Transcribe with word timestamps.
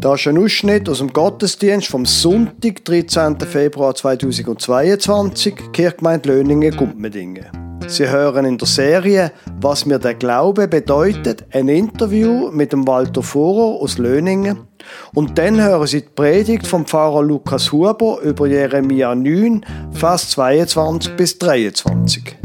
Das 0.00 0.20
ist 0.20 0.28
ein 0.28 0.38
Ausschnitt 0.38 0.88
aus 0.88 0.98
dem 0.98 1.12
Gottesdienst 1.12 1.88
vom 1.88 2.06
Sonntag, 2.06 2.84
13. 2.84 3.40
Februar 3.40 3.96
2022, 3.96 5.72
Kirchgemeinde 5.72 6.28
Löningen, 6.28 6.76
Gumpmedingen. 6.76 7.46
Sie 7.88 8.08
hören 8.08 8.44
in 8.44 8.58
der 8.58 8.68
Serie 8.68 9.32
Was 9.60 9.86
mir 9.86 9.98
der 9.98 10.14
Glaube 10.14 10.68
bedeutet, 10.68 11.46
ein 11.50 11.68
Interview 11.68 12.48
mit 12.52 12.72
dem 12.72 12.86
Walter 12.86 13.24
Fuhrer 13.24 13.80
aus 13.82 13.98
Löningen. 13.98 14.68
Und 15.14 15.36
dann 15.36 15.60
hören 15.60 15.88
Sie 15.88 16.02
die 16.02 16.08
Predigt 16.08 16.68
vom 16.68 16.86
Pfarrer 16.86 17.24
Lukas 17.24 17.72
Huber 17.72 18.20
über 18.22 18.46
Jeremia 18.46 19.16
9, 19.16 19.66
Vers 19.90 20.30
22 20.30 21.16
bis 21.16 21.38
23. 21.38 22.38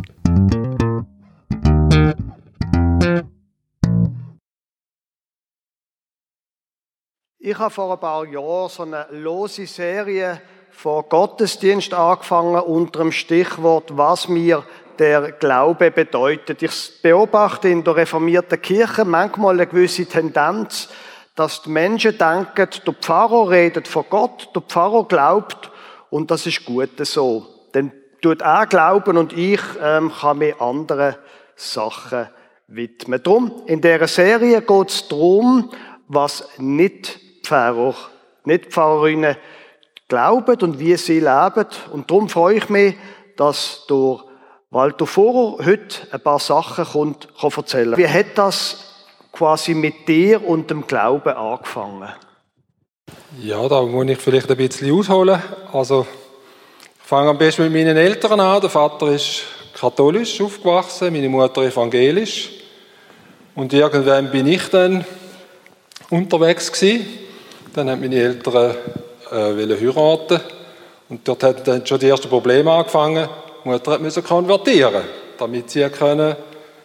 Ich 7.45 7.59
habe 7.59 7.71
vor 7.71 7.91
ein 7.91 7.99
paar 7.99 8.25
Jahren 8.25 8.69
so 8.69 8.83
eine 8.83 9.05
lose 9.11 9.67
Serie 9.67 10.39
von 10.71 11.03
Gottesdienst 11.09 11.93
angefangen 11.93 12.61
unter 12.61 12.99
dem 12.99 13.11
Stichwort, 13.11 13.97
was 13.97 14.29
mir 14.29 14.63
der 14.97 15.33
Glaube 15.33 15.91
bedeutet. 15.91 16.63
Ich 16.63 17.01
beobachte 17.01 17.67
in 17.67 17.83
der 17.83 17.97
reformierten 17.97 18.61
Kirche 18.61 19.03
manchmal 19.03 19.55
eine 19.55 19.67
gewisse 19.67 20.05
Tendenz, 20.05 20.87
dass 21.35 21.63
die 21.63 21.71
Menschen 21.71 22.17
denken, 22.17 22.69
der 22.87 22.93
Pfarrer 22.93 23.49
redet 23.49 23.89
von 23.89 24.05
Gott, 24.09 24.49
der 24.55 24.61
Pfarrer 24.61 25.05
glaubt 25.05 25.69
und 26.11 26.31
das 26.31 26.45
ist 26.45 26.63
gut 26.63 26.91
so. 26.99 27.45
Dann 27.73 27.91
tut 28.21 28.41
er 28.41 28.67
glauben 28.67 29.17
und 29.17 29.33
ich 29.33 29.59
ähm, 29.81 30.13
kann 30.17 30.37
mir 30.37 30.61
andere 30.61 31.17
Sachen 31.57 32.29
widmen. 32.67 33.21
Drum, 33.21 33.63
in 33.65 33.81
dieser 33.81 34.07
Serie 34.07 34.61
geht 34.61 34.89
es 34.89 35.09
darum, 35.09 35.69
was 36.07 36.47
nicht 36.57 37.19
Pfarrer, 37.43 37.95
nicht 38.45 38.67
Pfarrerinnen 38.67 39.35
glauben 40.07 40.61
und 40.61 40.79
wie 40.79 40.95
sie 40.97 41.19
leben. 41.19 41.67
Und 41.91 42.09
darum 42.09 42.29
freue 42.29 42.55
ich 42.55 42.69
mich, 42.69 42.95
dass 43.37 43.83
durch 43.87 44.23
Walter 44.69 45.05
Vorer 45.05 45.63
heute 45.65 46.07
ein 46.11 46.21
paar 46.21 46.39
Sachen 46.39 46.85
kommt, 46.85 47.27
kann 47.39 47.51
erzählen 47.55 47.97
Wie 47.97 48.07
hat 48.07 48.35
das 48.35 48.93
quasi 49.31 49.73
mit 49.73 50.07
dir 50.07 50.47
und 50.47 50.69
dem 50.69 50.87
Glauben 50.87 51.33
angefangen? 51.33 52.09
Ja, 53.39 53.67
da 53.67 53.81
muss 53.81 54.07
ich 54.07 54.17
vielleicht 54.17 54.49
ein 54.49 54.57
bisschen 54.57 54.91
ausholen. 54.91 55.41
Also, 55.71 56.05
ich 57.01 57.07
fange 57.07 57.29
am 57.29 57.37
besten 57.37 57.63
mit 57.63 57.73
meinen 57.73 57.97
Eltern 57.97 58.39
an. 58.39 58.61
Der 58.61 58.69
Vater 58.69 59.07
ist 59.07 59.43
katholisch 59.73 60.39
aufgewachsen, 60.39 61.11
meine 61.11 61.29
Mutter 61.29 61.63
evangelisch. 61.63 62.51
Und 63.55 63.73
irgendwann 63.73 64.31
bin 64.31 64.47
ich 64.47 64.67
dann 64.69 65.03
unterwegs 66.09 66.71
gewesen. 66.71 67.05
Dann 67.73 67.89
haben 67.89 68.01
meine 68.01 68.15
Eltern 68.15 68.75
äh, 69.31 69.35
heiraten 69.35 70.39
und 71.09 71.27
dort 71.27 71.43
hat 71.43 71.67
dann 71.67 71.85
schon 71.85 71.99
die 71.99 72.07
ersten 72.07 72.29
Probleme 72.29 72.71
angefangen. 72.71 73.27
Die 73.63 73.69
Mutter 73.69 73.97
musste 73.97 74.21
konvertieren, 74.21 75.03
damit 75.37 75.71
sie 75.71 75.89
können 75.89 76.35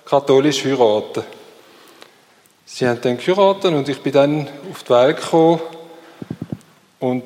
katholisch 0.07 0.65
heiraten 0.65 1.25
Sie 2.71 2.87
haben 2.87 3.01
dann 3.01 3.17
geheiratet 3.17 3.73
und 3.73 3.89
ich 3.89 4.01
bin 4.03 4.13
dann 4.13 4.49
auf 4.71 4.83
die 4.83 4.91
Welt 4.91 5.17
gekommen 5.17 5.61
und 7.01 7.25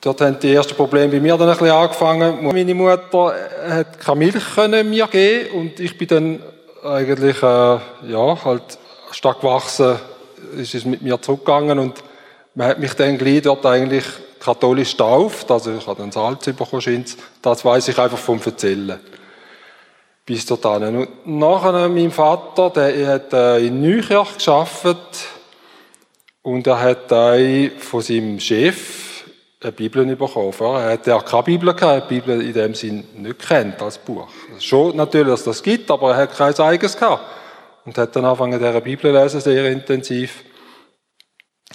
dort 0.00 0.20
haben 0.20 0.38
die 0.38 0.54
ersten 0.54 0.76
Probleme 0.76 1.12
bei 1.12 1.20
mir 1.20 1.36
dann 1.36 1.48
ein 1.48 1.56
bisschen 1.56 1.74
angefangen. 1.74 2.44
Meine 2.44 2.74
Mutter 2.74 3.34
hat 3.68 3.98
keine 3.98 4.18
Milch 4.18 4.54
können 4.54 4.90
mir 4.90 5.08
geben 5.08 5.58
und 5.58 5.80
ich 5.80 5.98
bin 5.98 6.08
dann 6.08 6.42
eigentlich 6.84 7.42
äh, 7.42 7.78
ja 8.08 8.44
halt 8.44 8.78
stark 9.10 9.40
gewachsen, 9.40 9.98
ist 10.56 10.74
es 10.76 10.84
mit 10.84 11.02
mir 11.02 11.20
zurückgegangen 11.20 11.80
und 11.80 11.94
man 12.56 12.68
hat 12.68 12.78
mich 12.78 12.94
dann 12.94 13.18
gleich 13.18 13.42
dort 13.42 13.64
eigentlich 13.66 14.04
katholisch 14.40 14.92
getauft, 14.92 15.50
also 15.50 15.76
ich 15.76 15.86
habe 15.86 16.00
dann 16.00 16.10
Salz 16.10 16.46
bekommen, 16.46 17.04
das 17.42 17.64
weiß 17.64 17.88
ich 17.88 17.98
einfach 17.98 18.18
vom 18.18 18.40
Erzählen. 18.44 18.98
Bis 20.24 20.46
dorthin. 20.46 20.96
Und 20.96 21.26
nachher 21.26 21.88
mein 21.88 22.10
Vater, 22.10 22.70
der 22.70 23.06
hat 23.06 23.32
äh, 23.32 23.66
in 23.66 23.80
Neukirch 23.80 24.38
gearbeitet 24.44 25.28
und 26.42 26.66
er 26.66 26.80
hat 26.80 27.10
von 27.78 28.00
seinem 28.00 28.40
Chef 28.40 29.24
eine 29.62 29.72
Bibel 29.72 30.04
bekommen. 30.16 30.52
Er 30.58 30.92
hat 30.92 31.06
ja 31.06 31.20
keine 31.20 31.42
Bibel 31.42 31.74
gehabt, 31.74 32.10
die 32.10 32.20
Bibel 32.20 32.40
in 32.40 32.52
dem 32.52 32.74
Sinn 32.74 33.04
nicht 33.18 33.46
kennt 33.46 33.80
als 33.82 33.98
Buch. 33.98 34.26
Schon 34.58 34.96
natürlich, 34.96 35.28
dass 35.28 35.44
das 35.44 35.62
gibt, 35.62 35.90
aber 35.90 36.12
er 36.12 36.16
hat 36.16 36.36
kein 36.36 36.58
eigenes 36.58 36.96
gehabt. 36.96 37.22
Und 37.84 37.96
hat 37.98 38.16
dann 38.16 38.24
angefangen, 38.24 38.58
diese 38.58 38.80
Bibel 38.80 39.12
lesen, 39.12 39.40
sehr 39.40 39.70
intensiv. 39.70 40.42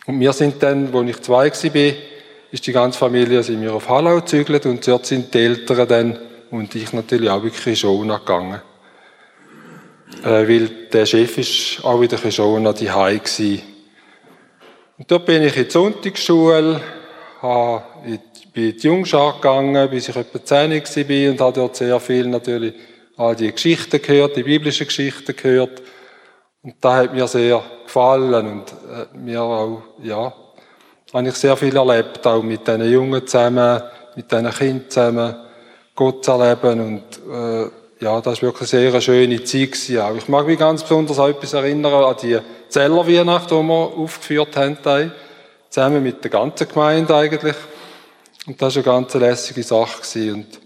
Und 0.06 0.20
wir 0.20 0.34
sind 0.34 0.62
dann, 0.64 0.94
als 0.94 1.10
ich 1.10 1.22
zwei 1.22 1.52
war, 1.52 1.94
ist 2.52 2.68
die 2.68 2.72
ganze 2.72 3.00
Familie 3.00 3.44
sind 3.44 3.62
wir 3.62 3.74
auf 3.74 3.88
Hallau 3.88 4.16
gezügelt 4.18 4.66
und 4.66 4.86
dort 4.86 5.06
sind 5.06 5.34
die 5.34 5.40
Eltern 5.40 5.88
dann 5.88 6.20
und 6.50 6.76
ich 6.76 6.92
natürlich 6.92 7.30
auch 7.30 7.44
wirklich 7.44 7.80
schon 7.80 8.08
gegangen. 8.08 8.62
Äh, 10.24 10.48
weil 10.48 10.68
der 10.92 11.06
Chef 11.06 11.38
ist 11.38 11.84
auch 11.86 12.02
wieder 12.02 12.18
schon 12.32 12.68
an 12.68 12.76
die 12.76 12.92
Hai 12.92 13.22
Und 14.98 15.10
dort 15.10 15.26
bin 15.26 15.44
ich 15.44 15.56
in 15.56 15.64
die 15.64 15.72
Sonntagsschule, 15.72 16.82
habe 17.42 17.84
in 18.06 18.20
die 18.54 18.76
Jungschar 18.78 19.36
gegangen, 19.36 19.90
bis 19.90 20.10
ich 20.10 20.16
etwa 20.16 20.44
10 20.44 20.72
war 20.72 21.32
und 21.32 21.42
habe 21.42 21.54
dort 21.54 21.76
sehr 21.78 22.00
viel 22.00 22.28
natürlich 22.28 22.74
all 23.18 23.36
die 23.36 23.52
Geschichten 23.52 24.02
gehört, 24.02 24.36
die 24.36 24.44
biblischen 24.44 24.88
Geschichten 24.88 25.36
gehört. 25.36 25.82
Und 26.64 26.76
da 26.80 26.98
hat 26.98 27.14
mir 27.14 27.28
sehr 27.28 27.62
gefallen 27.84 28.46
und 28.46 28.72
äh, 28.72 29.18
mir 29.18 29.42
auch, 29.42 29.82
ja, 30.04 30.32
habe 31.14 31.28
ich 31.28 31.36
sehr 31.36 31.58
viel 31.58 31.76
erlebt, 31.76 32.26
auch 32.26 32.44
mit 32.44 32.68
diesen 32.68 32.92
Jungen 32.92 33.26
zusammen, 33.26 33.82
mit 34.16 34.32
diesen 34.32 34.52
Kindern 34.52 34.90
zusammen, 34.90 35.36
Gott 35.96 36.24
zu 36.24 36.32
erleben 36.32 36.80
und 36.80 37.34
äh, 37.34 37.70
ja, 38.00 38.20
das 38.22 38.42
war 38.42 38.50
wirklich 38.50 38.74
eine 38.74 38.92
sehr 38.92 39.02
schöne 39.02 39.44
Zeit 39.44 39.72
gewesen 39.72 40.00
auch. 40.00 40.16
Ich 40.16 40.28
mag 40.28 40.48
mich 40.48 40.58
ganz 40.58 40.82
besonders 40.82 41.20
an 41.20 41.32
etwas 41.32 41.54
erinnern, 41.54 41.94
an 41.94 42.16
die 42.22 42.40
Zellerweihnacht, 42.70 43.52
die 43.52 43.56
wir 43.56 43.74
aufgeführt 43.98 44.58
haben, 44.58 44.78
zusammen 45.70 46.02
mit 46.02 46.24
der 46.24 46.32
ganzen 46.32 46.68
Gemeinde 46.68 47.16
eigentlich. 47.16 47.56
Und 48.48 48.60
das 48.62 48.76
war 48.76 48.84
eine 48.84 49.02
ganz 49.02 49.14
lässige 49.14 49.64
Sache 49.64 50.02
gewesen 50.02 50.34
und 50.34 50.60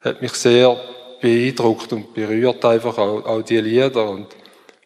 hat 0.00 0.20
mich 0.20 0.32
sehr 0.32 0.76
beeindruckt 1.20 1.92
und 1.92 2.12
berührt 2.12 2.64
einfach 2.64 2.98
auch, 2.98 3.24
auch 3.24 3.42
die 3.42 3.60
Lieder 3.60 4.08
und 4.08 4.26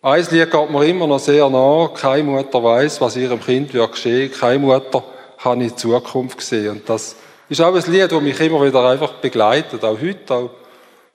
ein 0.01 0.27
Lied 0.31 0.51
geht 0.51 0.71
mir 0.71 0.87
immer 0.87 1.07
noch 1.07 1.19
sehr 1.19 1.49
nah. 1.51 1.89
Keine 1.95 2.23
Mutter 2.23 2.63
weiß, 2.63 3.01
was 3.01 3.17
ihrem 3.17 3.41
Kind 3.41 3.75
wird 3.75 3.93
geschehen. 3.93 4.33
Keine 4.33 4.61
Mutter 4.61 5.03
kann 5.43 5.61
in 5.61 5.69
die 5.69 5.77
Zukunft 5.77 6.41
sehen. 6.41 6.71
Und 6.71 6.89
das 6.89 7.17
ist 7.49 7.61
auch 7.61 7.75
ein 7.75 7.93
Lied, 7.93 8.13
das 8.13 8.23
mich 8.23 8.41
immer 8.41 8.65
wieder 8.65 8.89
einfach 8.89 9.15
begleitet, 9.15 9.85
auch 9.85 10.01
heute, 10.01 10.35
auch, 10.35 10.51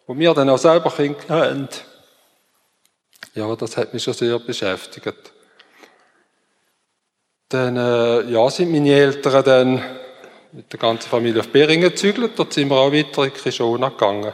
wo 0.08 0.18
wir 0.18 0.34
dann 0.34 0.50
auch 0.50 0.58
selber 0.58 0.92
Kinder 0.92 1.18
haben. 1.30 1.70
Ja, 3.36 3.56
das 3.56 3.78
hat 3.78 3.94
mich 3.94 4.04
schon 4.04 4.14
sehr 4.14 4.38
beschäftigt. 4.40 5.34
Dann, 7.50 7.78
äh, 7.78 8.22
ja, 8.32 8.50
sind 8.50 8.72
meine 8.72 8.92
Eltern 8.92 9.44
dann 9.44 9.84
mit 10.52 10.72
der 10.72 10.80
ganzen 10.80 11.10
Familie 11.10 11.42
auf 11.42 11.50
Beringen 11.50 11.90
gezügelt. 11.90 12.34
Dort 12.36 12.54
sind 12.54 12.70
wir 12.70 12.78
auch 12.78 12.92
weiter 12.92 13.24
in 13.24 13.34
Krishona 13.34 13.90
gegangen. 13.90 14.34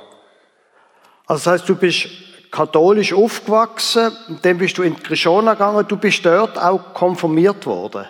Also 1.25 1.43
das 1.43 1.47
heißt, 1.47 1.69
du 1.69 1.75
bist 1.75 2.07
katholisch 2.51 3.13
aufgewachsen, 3.13 4.11
dann 4.41 4.57
bist 4.57 4.77
du 4.77 4.83
in 4.83 4.95
die 4.95 5.01
Krishona 5.01 5.53
gegangen, 5.53 5.85
du 5.87 5.97
bist 5.97 6.25
dort 6.25 6.57
auch 6.57 6.93
konfirmiert 6.93 7.65
worden. 7.65 8.05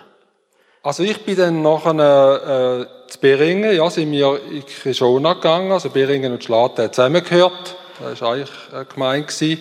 Also 0.82 1.02
ich 1.02 1.24
bin 1.24 1.36
dann 1.36 1.62
nachher 1.62 2.86
äh, 2.86 3.10
zu 3.10 3.18
Beringen, 3.20 3.76
ja, 3.76 3.90
sind 3.90 4.10
wir 4.12 4.40
in 4.50 4.64
Krishona 4.64 5.34
gegangen, 5.34 5.72
also 5.72 5.90
Beringen 5.90 6.32
und 6.32 6.42
Schlaten 6.42 6.82
haben 6.82 6.92
zusammengehört, 6.92 7.76
das 8.02 8.20
war 8.22 8.32
eigentlich 8.32 8.50
eine 8.72 8.84
Gemeinde 8.86 9.58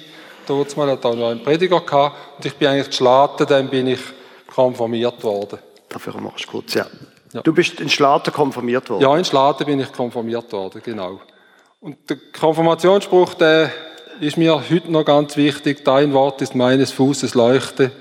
Dort 0.47 0.75
mal 0.77 0.89
hat 0.89 1.05
auch 1.05 1.13
noch 1.13 1.29
einen 1.29 1.43
Prediger 1.43 1.79
gehabt 1.81 2.15
und 2.37 2.45
ich 2.45 2.55
bin 2.55 2.69
eigentlich 2.69 2.89
zu 2.89 2.97
Schlaten, 2.97 3.45
dann 3.45 3.69
bin 3.69 3.85
ich 3.85 3.99
konfirmiert 4.51 5.23
worden. 5.23 5.59
Dafür 5.89 6.19
machst 6.19 6.45
du 6.45 6.49
kurz, 6.49 6.73
ja. 6.73 6.87
ja. 7.33 7.41
Du 7.41 7.53
bist 7.53 7.79
in 7.79 7.89
Schlaten 7.89 8.33
konfirmiert 8.33 8.89
worden? 8.89 9.03
Ja, 9.03 9.15
in 9.15 9.25
Schlaten 9.25 9.65
bin 9.65 9.79
ich 9.79 9.91
konfirmiert 9.91 10.51
worden, 10.51 10.81
genau. 10.83 11.19
Und 11.81 12.09
der 12.09 12.17
Konfirmationsspruch, 12.37 13.35
der 13.35 13.71
ist 14.19 14.37
mir 14.37 14.63
heute 14.69 14.91
noch 14.91 15.05
ganz 15.05 15.37
wichtig, 15.37 15.83
dein 15.85 16.13
Wort 16.13 16.41
ist 16.41 16.55
meines 16.55 16.91
Fußes 16.91 17.35
Leuchte 17.35 17.91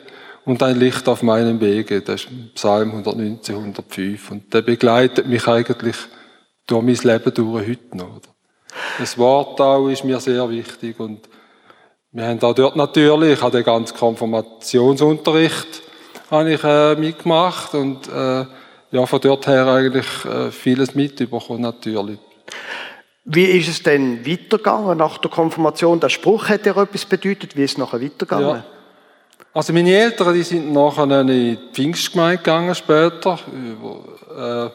und 0.44 0.62
ein 0.62 0.78
Licht 0.78 1.08
auf 1.08 1.22
meinem 1.22 1.60
Wege. 1.60 2.00
Das 2.00 2.24
ist 2.24 2.54
Psalm 2.54 2.90
119, 2.90 3.54
105. 3.54 4.30
Und 4.30 4.54
der 4.54 4.62
begleitet 4.62 5.26
mich 5.26 5.46
eigentlich 5.46 5.96
durch 6.66 6.82
mein 6.82 6.96
Leben 6.96 7.34
durch 7.34 7.68
heute 7.68 7.96
noch. 7.96 8.20
Das 8.98 9.16
Wort 9.16 9.60
auch 9.60 9.88
ist 9.88 10.04
mir 10.04 10.20
sehr 10.20 10.48
wichtig 10.50 10.98
und 10.98 11.28
wir 12.10 12.26
haben 12.26 12.42
auch 12.42 12.54
dort 12.54 12.76
natürlich, 12.76 13.34
ich 13.34 13.42
habe 13.42 13.56
den 13.56 13.64
ganzen 13.64 13.96
Konfirmationsunterricht 13.96 15.82
habe 16.30 16.52
ich, 16.52 16.64
äh, 16.64 16.94
mitgemacht 16.94 17.74
und 17.74 18.08
äh, 18.08 18.44
ja, 18.90 19.06
von 19.06 19.20
dort 19.20 19.46
her 19.46 19.66
eigentlich 19.66 20.06
äh, 20.24 20.50
vieles 20.50 20.94
mitbekommen 20.94 21.60
natürlich. 21.60 22.18
Wie 23.30 23.44
ist 23.44 23.68
es 23.68 23.82
denn 23.82 24.26
weitergegangen 24.26 24.96
nach 24.96 25.18
der 25.18 25.30
Konfirmation? 25.30 26.00
Der 26.00 26.08
Spruch 26.08 26.48
hat 26.48 26.64
ja 26.64 26.80
etwas 26.80 27.04
bedeutet. 27.04 27.54
Wie 27.56 27.64
ist 27.64 27.72
es 27.72 27.78
nachher 27.78 28.00
weitergegangen? 28.00 28.48
Ja. 28.48 28.64
Also 29.52 29.74
meine 29.74 29.94
Eltern, 29.94 30.32
die 30.32 30.42
sind 30.42 30.72
nachher 30.72 31.20
in 31.20 31.26
die 31.26 31.58
Pfingstgemeinde 31.74 32.38
gegangen 32.38 32.74
später, 32.74 33.38
über, 33.52 34.72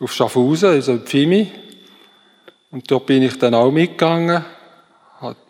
äh, 0.00 0.04
auf 0.04 0.12
Schaffhausen, 0.12 0.68
also 0.68 0.92
in 0.92 1.00
Pfimi. 1.00 1.50
Und 2.70 2.90
dort 2.90 3.06
bin 3.06 3.22
ich 3.22 3.38
dann 3.38 3.54
auch 3.54 3.70
mitgegangen, 3.70 4.44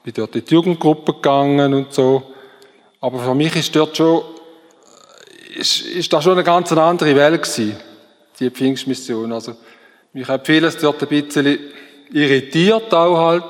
bin 0.04 0.14
dort 0.14 0.36
in 0.36 0.44
die 0.44 0.54
Jugendgruppe 0.54 1.14
gegangen 1.14 1.74
und 1.74 1.92
so. 1.92 2.22
Aber 3.00 3.18
für 3.18 3.34
mich 3.34 3.56
ist 3.56 3.74
dort 3.74 3.96
schon, 3.96 4.22
ist, 5.56 5.80
ist 5.80 6.12
das 6.12 6.22
schon 6.22 6.34
eine 6.34 6.44
ganz 6.44 6.70
andere 6.70 7.16
Welt 7.16 7.42
gewesen, 7.42 7.76
die 8.38 8.48
Pfingstmission. 8.48 9.32
Also, 9.32 9.56
mich 10.12 10.28
hat 10.28 10.46
vieles 10.46 10.76
dort 10.76 11.02
ein 11.02 11.08
bisschen 11.08 11.58
irritiert 12.12 12.92
auch 12.92 13.18
halt. 13.18 13.44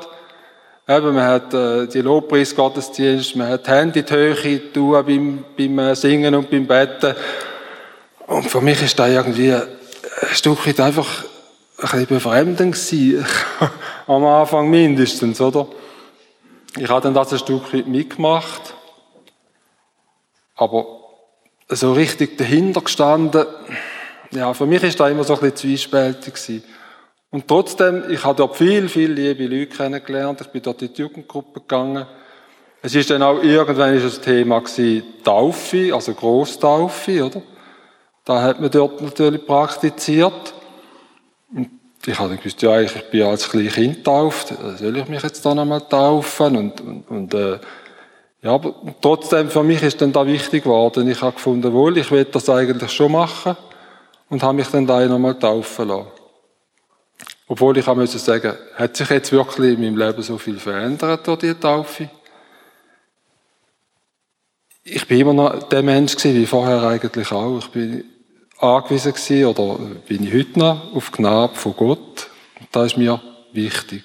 Eben, 0.88 1.14
man 1.14 1.24
hat 1.24 1.52
äh, 1.52 1.86
die 1.86 2.00
Lobpreisgottesdienst, 2.00 3.36
man 3.36 3.48
hat 3.48 3.68
Hände 3.68 4.00
in 4.00 4.06
die 4.06 4.12
Höhe 4.12 4.72
tun 4.72 5.04
beim, 5.04 5.44
beim 5.56 5.78
äh, 5.78 5.94
Singen 5.94 6.34
und 6.34 6.50
beim 6.50 6.66
Betten. 6.66 7.14
Und 8.26 8.50
für 8.50 8.60
mich 8.60 8.82
ist 8.82 8.98
da 8.98 9.06
irgendwie 9.06 9.52
ein 9.52 9.68
Stück 10.32 10.66
weit 10.66 10.80
einfach 10.80 11.24
ein 11.78 11.82
bisschen 11.82 12.06
befremdend 12.06 12.74
gewesen. 12.74 13.26
Am 14.06 14.24
Anfang 14.24 14.70
mindestens, 14.70 15.40
oder? 15.40 15.68
Ich 16.78 16.88
habe 16.88 17.02
dann 17.02 17.14
das 17.14 17.32
ein 17.32 17.38
Stück 17.38 17.72
weit 17.74 17.86
mitgemacht. 17.86 18.74
Aber 20.56 20.86
so 21.68 21.92
richtig 21.92 22.38
dahinter 22.38 22.80
gestanden, 22.80 23.46
ja, 24.30 24.52
für 24.54 24.66
mich 24.66 24.82
ist 24.82 24.98
da 24.98 25.08
immer 25.08 25.24
so 25.24 25.34
ein 25.34 25.40
bisschen 25.40 25.56
zwiespältig 25.56 26.34
gewesen. 26.34 26.64
Und 27.30 27.46
trotzdem, 27.46 28.04
ich 28.10 28.24
habe 28.24 28.36
dort 28.36 28.56
viel, 28.56 28.88
viel 28.88 29.12
liebe 29.12 29.46
Leute 29.46 29.76
kennengelernt. 29.76 30.40
Ich 30.40 30.48
bin 30.48 30.62
dort 30.62 30.80
in 30.80 30.92
die 30.92 31.02
Jugendgruppe 31.02 31.60
gegangen. 31.60 32.06
Es 32.80 32.94
ist 32.94 33.10
dann 33.10 33.22
auch 33.22 33.42
irgendwann 33.42 33.94
ist 33.94 34.06
das 34.06 34.20
Thema 34.20 34.60
gewesen, 34.60 35.02
Taufe, 35.24 35.92
also 35.92 36.14
Grosstaufe, 36.14 37.24
oder? 37.24 37.42
Da 38.24 38.42
hat 38.42 38.60
man 38.60 38.70
dort 38.70 39.02
natürlich 39.02 39.44
praktiziert. 39.44 40.54
Und 41.54 41.70
ich 42.06 42.18
habe 42.18 42.36
gewusst, 42.36 42.62
ja, 42.62 42.80
ich 42.80 42.92
bin 43.10 43.22
als 43.22 43.48
kleines 43.48 43.74
Kind 43.74 43.96
getauft. 43.96 44.54
Soll 44.76 44.96
ich 44.96 45.08
mich 45.08 45.22
jetzt 45.22 45.44
da 45.44 45.54
nochmal 45.54 45.82
taufen? 45.82 46.56
Und, 46.56 46.80
und, 46.80 47.10
und 47.10 47.34
äh, 47.34 47.58
ja, 48.40 48.52
aber 48.52 48.74
trotzdem, 49.00 49.50
für 49.50 49.64
mich 49.64 49.82
ist 49.82 50.00
dann 50.00 50.12
da 50.12 50.26
wichtig 50.26 50.64
geworden. 50.64 51.10
Ich 51.10 51.20
habe 51.20 51.32
gefunden, 51.32 51.72
wohl, 51.72 51.98
ich 51.98 52.10
will 52.10 52.24
das 52.24 52.48
eigentlich 52.48 52.92
schon 52.92 53.12
machen. 53.12 53.56
Und 54.30 54.42
habe 54.42 54.54
mich 54.54 54.68
dann 54.68 54.86
da 54.86 55.04
nochmal 55.06 55.38
taufen 55.38 55.88
lassen. 55.88 56.17
Obwohl 57.48 57.78
ich 57.78 57.88
auch 57.88 57.96
müssen 57.96 58.18
sagen, 58.18 58.52
hat 58.74 58.96
sich 58.96 59.08
jetzt 59.08 59.32
wirklich 59.32 59.72
in 59.72 59.80
meinem 59.80 59.96
Leben 59.96 60.22
so 60.22 60.36
viel 60.36 60.58
verändert 60.58 61.26
durch 61.26 61.38
die 61.38 61.54
Taufe? 61.54 62.10
Ich 64.84 65.06
bin 65.06 65.20
immer 65.20 65.32
noch 65.32 65.68
der 65.68 65.82
Mensch 65.82 66.14
gewesen, 66.14 66.36
wie 66.36 66.46
vorher 66.46 66.82
eigentlich 66.82 67.32
auch. 67.32 67.58
Ich 67.58 67.68
bin 67.68 68.04
angewiesen 68.58 69.12
gewesen, 69.12 69.46
oder 69.46 69.78
bin 70.06 70.24
ich 70.24 70.34
heute 70.34 70.58
noch, 70.58 70.94
auf 70.94 71.10
Gnade 71.10 71.54
von 71.54 71.74
Gott. 71.74 72.28
Und 72.60 72.68
das 72.70 72.92
ist 72.92 72.98
mir 72.98 73.20
wichtig. 73.52 74.02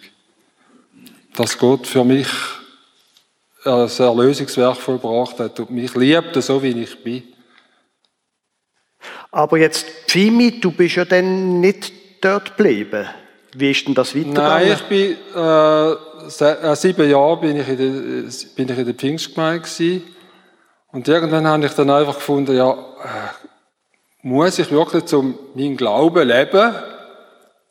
Dass 1.36 1.58
Gott 1.58 1.86
für 1.86 2.06
mich 2.06 2.28
ein 3.66 3.90
Erlösungswerk 3.90 4.78
vollbracht 4.78 5.40
hat 5.40 5.60
und 5.60 5.70
mich 5.70 5.94
liebt, 5.96 6.42
so 6.42 6.64
wie 6.64 6.82
ich 6.82 7.04
bin. 7.04 7.24
Aber 9.32 9.58
jetzt, 9.58 9.86
Pfimi, 10.08 10.62
du 10.62 10.72
bist 10.72 10.96
ja 10.96 11.04
dann 11.04 11.60
nicht 11.60 11.92
dort 12.22 12.56
geblieben. 12.56 13.08
Wie 13.56 13.72
ist 13.72 13.88
denn 13.88 13.94
das 13.94 14.16
weitergegangen? 14.16 14.50
Nein, 14.50 14.72
ich 14.72 14.84
bin, 14.84 15.12
äh, 15.12 15.96
se, 16.30 16.76
sieben 16.76 17.10
Jahre 17.10 17.38
bin 17.38 17.58
ich 17.58 17.68
in 17.68 17.78
der, 17.78 18.32
bin 18.56 18.70
ich 18.70 18.78
in 18.78 18.86
der 18.86 18.94
Pfingstgemeinde 18.94 19.62
gewesen. 19.62 20.04
Und 20.92 21.08
irgendwann 21.08 21.48
habe 21.48 21.66
ich 21.66 21.74
dann 21.74 21.90
einfach 21.90 22.16
gefunden, 22.16 22.56
ja, 22.56 22.72
äh, 22.72 22.76
muss 24.22 24.60
ich 24.60 24.72
wirklich 24.72 25.06
zum 25.06 25.38
meinen 25.54 25.76
Glauben 25.76 26.28
leben, 26.28 26.76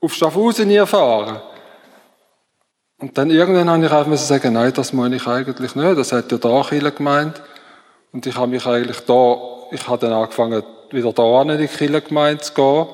auf 0.01 0.15
Schaffhausen 0.15 0.71
erfahren? 0.71 1.41
Und 2.99 3.19
dann 3.19 3.31
irgendwann 3.31 3.69
habe 3.71 3.85
ich 3.85 3.93
einfach 3.93 4.17
sagen, 4.17 4.53
nein, 4.53 4.73
das 4.73 4.93
muss 4.93 5.11
ich 5.11 5.27
eigentlich 5.27 5.75
nicht. 5.75 5.99
Das 5.99 6.13
hat 6.13 6.31
ja 6.31 6.39
da 6.39 6.63
Kille 6.63 6.93
gemeint. 6.93 7.43
Und 8.13 8.27
ich 8.27 8.37
habe 8.37 8.49
mich 8.49 8.67
eigentlich 8.67 9.01
da, 9.01 9.37
ich 9.71 9.89
habe 9.89 9.99
dann 9.99 10.13
angefangen, 10.13 10.63
wieder 10.91 11.13
da 11.13 11.43
in 11.43 11.59
die 11.59 11.67
Kille 11.67 12.01
gemeint 12.01 12.45
zu 12.45 12.55
gehen. 12.55 12.87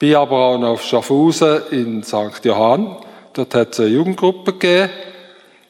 Bin 0.00 0.14
aber 0.14 0.36
auch 0.38 0.62
auf 0.62 0.82
Schaffhausen 0.82 1.60
in 1.72 2.02
St. 2.02 2.42
Johann. 2.42 2.96
Dort 3.34 3.54
hat 3.54 3.74
es 3.74 3.80
eine 3.80 3.90
Jugendgruppe 3.90 4.54
gegeben. 4.54 4.88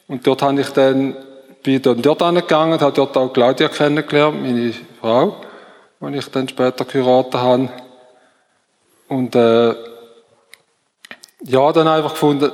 Und 0.07 0.25
dort 0.25 0.41
habe 0.41 0.61
ich 0.61 0.69
dann, 0.69 1.17
bin 1.63 1.81
dann 1.81 2.01
dort 2.01 2.21
angegangen, 2.21 2.79
habe 2.79 2.93
dort 2.93 3.17
auch 3.17 3.33
Claudia 3.33 3.67
kennengelernt, 3.67 4.41
meine 4.41 4.73
Frau, 5.01 5.35
die 5.99 6.17
ich 6.17 6.27
dann 6.29 6.47
später 6.47 6.85
geheiratet 6.85 7.33
habe. 7.33 7.69
Und, 9.09 9.35
äh, 9.35 9.75
ja, 11.43 11.73
dann 11.73 11.89
einfach 11.89 12.13
gefunden, 12.13 12.53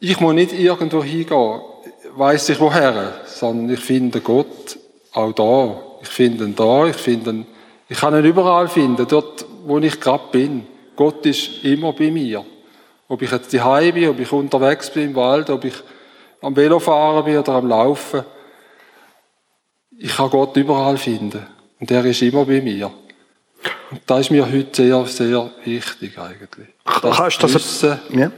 ich 0.00 0.18
muss 0.18 0.34
nicht 0.34 0.52
irgendwo 0.52 1.04
hingehen, 1.04 1.60
weiss 2.16 2.48
ich 2.48 2.58
woher, 2.58 3.20
sondern 3.26 3.72
ich 3.72 3.80
finde 3.80 4.20
Gott 4.20 4.78
auch 5.12 5.30
da. 5.30 5.76
Ich 6.02 6.08
finde 6.08 6.42
ihn 6.42 6.56
da, 6.56 6.86
ich 6.86 6.96
finde 6.96 7.30
ihn, 7.30 7.46
ich 7.88 7.98
kann 7.98 8.16
ihn 8.16 8.24
überall 8.24 8.66
finden, 8.66 9.06
dort, 9.06 9.46
wo 9.64 9.78
ich 9.78 10.00
gerade 10.00 10.24
bin. 10.32 10.66
Gott 11.02 11.26
ist 11.26 11.64
immer 11.64 11.92
bei 11.92 12.12
mir. 12.12 12.46
Ob 13.08 13.20
ich 13.22 13.32
jetzt 13.32 13.52
daheim 13.52 13.92
bin, 13.92 14.08
ob 14.08 14.20
ich 14.20 14.30
unterwegs 14.30 14.88
bin 14.88 15.08
im 15.08 15.16
Wald, 15.16 15.50
ob 15.50 15.64
ich 15.64 15.74
am 16.40 16.54
Velofahren 16.54 17.24
bin 17.24 17.38
oder 17.38 17.54
am 17.54 17.66
Laufen. 17.66 18.22
Ich 19.98 20.16
kann 20.16 20.30
Gott 20.30 20.56
überall 20.56 20.96
finden. 20.96 21.44
Und 21.80 21.90
er 21.90 22.04
ist 22.04 22.22
immer 22.22 22.44
bei 22.44 22.60
mir. 22.60 22.86
Und 23.90 24.00
das 24.06 24.20
ist 24.20 24.30
mir 24.30 24.46
heute 24.46 24.76
sehr, 24.76 25.04
sehr 25.06 25.50
wichtig 25.64 26.16
eigentlich. 26.18 26.68
Das 26.84 27.16
Kannst 27.16 27.40
zu 27.40 27.52
wissen, 27.52 27.98
ja. 28.10 28.30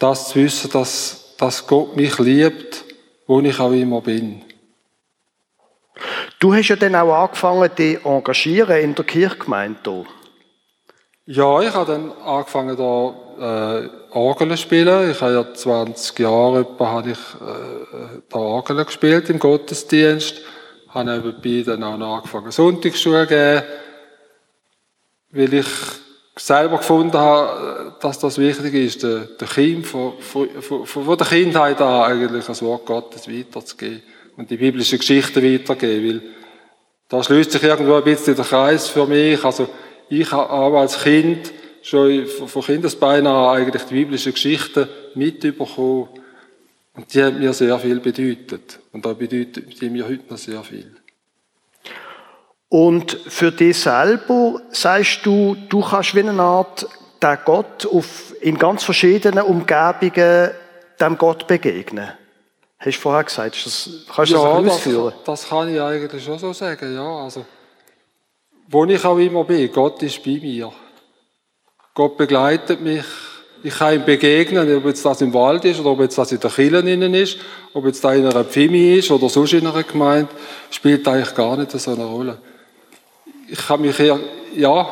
das 0.00 0.30
zu 0.30 0.40
wissen, 0.40 0.72
dass, 0.72 1.36
dass 1.38 1.64
Gott 1.68 1.94
mich 1.94 2.18
liebt, 2.18 2.84
wo 3.28 3.38
ich 3.38 3.60
auch 3.60 3.70
immer 3.70 4.00
bin. 4.00 4.42
Du 6.40 6.52
hast 6.52 6.66
ja 6.66 6.74
dann 6.74 6.96
auch 6.96 7.14
angefangen, 7.14 7.70
dich 7.78 8.04
engagieren 8.04 8.80
in 8.80 8.96
der 8.96 9.04
Kirchgemeinde. 9.04 10.04
Ja, 11.26 11.60
ich 11.60 11.72
habe 11.72 11.92
dann 11.92 12.10
angefangen, 12.24 12.76
da 12.76 13.84
äh, 13.84 13.88
Orgel 14.10 14.56
spielen. 14.56 15.12
Ich 15.12 15.20
habe 15.20 15.34
ja 15.34 15.54
20 15.54 16.18
Jahre 16.18 16.60
etwa 16.60 16.86
habe 16.88 17.10
ich 17.12 17.18
äh, 17.18 18.22
da 18.28 18.38
Orgel 18.38 18.84
gespielt 18.84 19.30
im 19.30 19.38
Gottesdienst. 19.38 20.40
Ich 20.84 20.94
Habe 20.94 21.10
nebenbei 21.12 21.62
dann 21.64 21.84
auch 21.84 21.96
noch 21.96 22.16
angefangen, 22.16 22.50
Sonntagsschule 22.50 23.22
zu 23.22 23.28
geben, 23.28 23.62
weil 25.30 25.54
ich 25.54 25.66
selber 26.34 26.78
gefunden 26.78 27.16
habe, 27.16 27.94
dass 28.00 28.18
das 28.18 28.38
wichtig 28.38 28.74
ist, 28.74 29.04
den, 29.04 29.28
den 29.40 29.48
Kind 29.48 29.86
von, 29.86 30.14
von, 30.18 30.48
von, 30.60 30.86
von 30.86 31.18
der 31.18 31.26
Kindheit 31.28 31.80
an 31.80 32.10
eigentlich 32.10 32.46
das 32.46 32.62
Wort 32.62 32.84
Gottes 32.84 33.28
weiterzugeben 33.28 34.02
und 34.36 34.50
die 34.50 34.56
biblischen 34.56 34.98
Geschichten 34.98 35.40
weiterzugeben, 35.40 36.08
weil 36.08 36.22
da 37.08 37.22
schließt 37.22 37.52
sich 37.52 37.62
irgendwo 37.62 37.94
ein 37.94 38.04
bisschen 38.04 38.34
der 38.34 38.44
Kreis 38.44 38.88
für 38.88 39.06
mich. 39.06 39.44
Also 39.44 39.68
ich 40.20 40.30
habe 40.30 40.50
auch 40.50 40.78
als 40.78 41.02
Kind 41.02 41.52
schon 41.82 42.26
von 42.26 42.62
Kindesbeinen 42.62 43.26
an 43.26 43.56
eigentlich 43.56 43.82
die 43.84 43.94
biblischen 43.94 44.32
Geschichten 44.32 44.88
mitbekommen. 45.14 46.08
Und 46.94 47.14
die 47.14 47.22
haben 47.22 47.38
mir 47.38 47.52
sehr 47.54 47.78
viel 47.78 47.98
bedeutet. 48.00 48.78
Und 48.92 49.06
da 49.06 49.14
bedeutet 49.14 49.80
die 49.80 49.88
mir 49.88 50.06
heute 50.06 50.24
noch 50.28 50.36
sehr 50.36 50.62
viel. 50.62 50.94
Und 52.68 53.12
für 53.26 53.52
dich 53.52 53.78
selber 53.78 54.60
sagst 54.70 55.20
du, 55.24 55.56
du 55.68 55.80
kannst 55.80 56.14
wie 56.14 56.20
eine 56.20 56.42
Art 56.42 56.86
der 57.20 57.38
Gott 57.38 57.86
auf, 57.86 58.34
in 58.40 58.58
ganz 58.58 58.84
verschiedenen 58.84 59.44
Umgebungen 59.44 60.50
dem 61.00 61.18
Gott 61.18 61.46
begegnen. 61.46 62.10
Hast 62.78 62.96
du 62.96 63.00
vorher 63.00 63.24
gesagt, 63.24 63.64
das, 63.64 63.88
kannst 64.14 64.32
du 64.32 64.36
ja, 64.36 64.60
das 64.60 64.72
ausführen? 64.72 65.12
Das, 65.24 65.40
das 65.40 65.48
kann 65.48 65.72
ich 65.72 65.80
eigentlich 65.80 66.24
schon 66.24 66.38
so 66.38 66.52
sagen, 66.52 66.94
ja. 66.94 67.24
Also, 67.24 67.44
wo 68.72 68.86
ich 68.86 69.04
auch 69.04 69.18
immer 69.18 69.44
bin, 69.44 69.70
Gott 69.70 70.02
ist 70.02 70.24
bei 70.24 70.38
mir. 70.40 70.72
Gott 71.94 72.16
begleitet 72.16 72.80
mich. 72.80 73.04
Ich 73.62 73.74
kann 73.74 73.94
ihm 73.94 74.04
begegnen, 74.04 74.76
ob 74.76 74.86
jetzt 74.86 75.04
das 75.04 75.20
im 75.20 75.32
Wald 75.34 75.64
ist 75.66 75.78
oder 75.78 75.90
ob 75.90 76.00
jetzt 76.00 76.16
das 76.16 76.32
in 76.32 76.40
der 76.40 76.50
Kirche 76.50 76.78
innen 76.78 77.14
ist, 77.14 77.36
ob 77.74 77.84
jetzt 77.84 78.02
da 78.02 78.14
in 78.14 78.26
einer 78.26 78.44
Pfimi 78.44 78.94
ist 78.94 79.10
oder 79.10 79.28
sonst 79.28 79.52
in 79.52 79.66
einer 79.66 79.82
Gemeinde, 79.82 80.30
spielt 80.70 81.06
eigentlich 81.06 81.34
gar 81.34 81.56
nicht 81.56 81.70
so 81.70 81.92
eine 81.92 82.04
Rolle. 82.04 82.38
Ich 83.46 83.58
kann 83.58 83.82
mich 83.82 84.00
eher, 84.00 84.18
ja, 84.56 84.88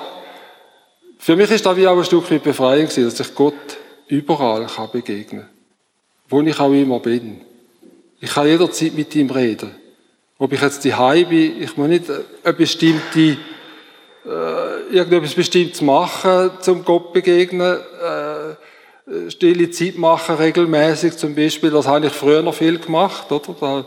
für 1.19 1.35
mich 1.35 1.51
ist 1.51 1.65
das 1.65 1.77
wie 1.77 1.89
auch 1.89 1.97
ein 1.97 2.05
Stück 2.05 2.31
weit 2.31 2.43
Befreiung 2.43 2.87
gewesen, 2.87 3.05
dass 3.05 3.19
ich 3.19 3.35
Gott 3.35 3.55
überall 4.09 4.67
kann 4.67 4.91
begegnen 4.93 5.43
kann. 5.43 5.51
Wo 6.29 6.43
ich 6.43 6.61
auch 6.61 6.73
immer 6.73 7.01
bin. 7.01 7.41
Ich 8.21 8.35
kann 8.35 8.47
jederzeit 8.47 8.95
mit 8.95 9.15
ihm 9.17 9.31
reden. 9.31 9.75
Ob 10.39 10.53
ich 10.53 10.61
jetzt 10.61 10.85
die 10.85 10.93
bin, 11.25 11.63
ich 11.63 11.77
muss 11.77 11.89
nicht 11.89 12.05
eine 12.45 12.53
bestimmte 12.55 13.39
äh, 14.27 14.95
irgendetwas 14.95 15.35
Bestimmtes 15.35 15.81
machen, 15.81 16.51
zum 16.61 16.85
Gott 16.85 17.13
begegnen, 17.13 17.79
äh, 17.79 19.31
stille 19.31 19.71
Zeit 19.71 19.97
machen 19.97 20.37
regelmäßig 20.37 21.17
zum 21.17 21.35
Beispiel. 21.35 21.71
Das 21.71 21.87
habe 21.87 22.07
ich 22.07 22.13
früher 22.13 22.43
noch 22.43 22.55
viel 22.55 22.79
gemacht, 22.79 23.31
oder? 23.33 23.55
Da 23.61 23.85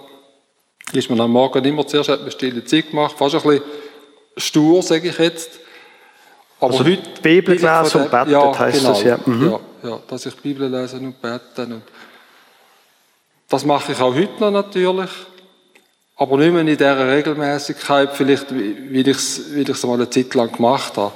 ist 0.98 1.10
man 1.10 1.22
am 1.22 1.32
Morgen 1.32 1.64
immer 1.64 1.88
zuerst 1.88 2.10
eine 2.10 2.32
stille 2.32 2.64
Zeit 2.66 2.90
gemacht, 2.90 3.16
fast 3.18 3.36
ein 3.36 3.42
bisschen 3.42 3.64
stur, 4.38 4.82
sage 4.82 5.10
ich 5.10 5.18
jetzt. 5.18 5.60
Aber 6.60 6.72
also 6.74 6.86
heute 6.86 7.22
Bibel 7.22 7.56
lesen 7.56 8.02
und 8.02 8.12
beten, 8.12 8.32
ja, 8.32 8.60
heisst 8.60 8.80
genau, 8.80 8.90
das 8.90 9.04
ja. 9.04 9.20
Mhm. 9.26 9.52
ja. 9.52 9.60
Ja, 9.90 10.00
dass 10.08 10.26
ich 10.26 10.36
Bibel 10.38 10.70
lese 10.70 10.98
und 10.98 11.22
beten. 11.22 11.74
Und 11.74 11.84
das 13.50 13.66
mache 13.66 13.92
ich 13.92 14.00
auch 14.00 14.16
heute 14.16 14.40
noch 14.40 14.52
natürlich. 14.52 15.10
Aber 16.16 16.38
nicht 16.38 16.52
mehr 16.52 16.62
in 16.62 16.68
dieser 16.68 17.08
Regelmäßigkeit, 17.08 18.12
vielleicht, 18.14 18.54
wie 18.54 19.02
ich 19.02 19.70
es 19.70 19.84
mal 19.84 19.96
eine 19.96 20.10
Zeit 20.10 20.34
lang 20.36 20.52
gemacht 20.52 20.96
habe. 20.98 21.14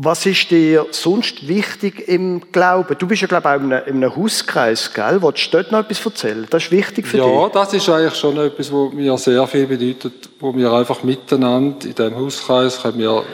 Was 0.00 0.26
ist 0.26 0.52
dir 0.52 0.86
sonst 0.92 1.48
wichtig 1.48 2.06
im 2.06 2.52
Glauben? 2.52 2.96
Du 2.96 3.08
bist 3.08 3.20
ja, 3.20 3.26
glaube 3.26 3.48
ich, 3.48 3.54
auch 3.54 3.64
in 3.64 3.72
einem, 3.72 3.86
in 3.86 3.96
einem 3.96 4.14
Hauskreis, 4.14 4.94
gell? 4.94 5.20
Wolltest 5.22 5.52
du 5.52 5.56
dort 5.56 5.72
noch 5.72 5.80
etwas 5.80 6.06
erzählen? 6.06 6.46
Das 6.50 6.64
ist 6.64 6.70
wichtig 6.70 7.04
für 7.04 7.18
ja, 7.18 7.24
dich? 7.24 7.34
Ja, 7.34 7.48
das 7.48 7.72
ist 7.74 7.88
eigentlich 7.88 8.14
schon 8.14 8.36
etwas, 8.36 8.72
was 8.72 8.92
mir 8.92 9.18
sehr 9.18 9.44
viel 9.48 9.66
bedeutet, 9.66 10.30
wo 10.38 10.54
wir 10.54 10.72
einfach 10.72 11.02
miteinander 11.02 11.84
in 11.84 11.96
diesem 11.96 12.14
Hauskreis 12.14 12.80
können 12.80 12.98
wir, 12.98 13.24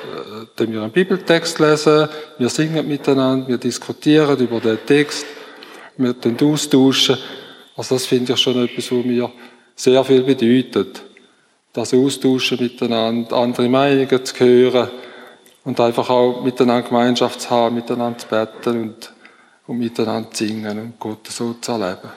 äh, 0.59 0.67
wir 0.73 0.81
einen 0.81 0.91
Bibeltext 0.91 1.59
lesen, 1.59 2.09
wir 2.39 2.49
singen 2.49 2.89
miteinander, 2.89 3.47
wir 3.47 3.59
diskutieren 3.59 4.39
über 4.39 4.59
den 4.59 4.79
Text, 4.87 5.27
wir 5.99 6.15
austauschen. 6.41 7.19
Also 7.77 7.95
das 7.95 8.07
finde 8.07 8.33
ich 8.33 8.41
schon 8.41 8.63
etwas, 8.63 8.91
was 8.91 9.05
mir 9.05 9.31
sehr 9.75 10.05
viel 10.05 10.23
bedeutet. 10.23 11.03
Das 11.73 11.93
Austauschen 11.93 12.61
miteinander, 12.61 13.37
andere 13.37 13.69
Meinungen 13.69 14.25
zu 14.25 14.39
hören, 14.39 14.91
und 15.65 15.81
einfach 15.81 16.11
auch 16.11 16.43
miteinander 16.43 16.87
Gemeinschaft 16.87 17.41
zu 17.41 17.51
haben, 17.51 17.75
miteinander 17.75 18.19
zu 18.19 18.29
beten 18.29 18.83
und, 18.83 19.13
und 19.67 19.79
miteinander 19.79 20.31
zu 20.31 20.47
singen 20.47 20.79
und 20.79 21.01
Gott 21.01 21.27
so 21.29 21.55
zu 21.55 21.73
erleben. 21.73 22.11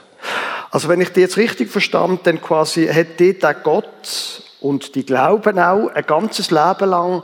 Also 0.69 0.89
wenn 0.89 1.01
ich 1.01 1.09
die 1.09 1.21
jetzt 1.21 1.37
richtig 1.37 1.69
verstanden, 1.69 2.19
dann 2.23 2.41
quasi 2.41 2.87
hat 2.87 3.21
auch 3.43 3.63
Gott 3.63 4.43
und 4.59 4.95
die 4.95 5.05
Glauben 5.05 5.59
auch 5.59 5.87
ein 5.87 6.05
ganzes 6.05 6.51
Leben 6.51 6.89
lang 6.89 7.23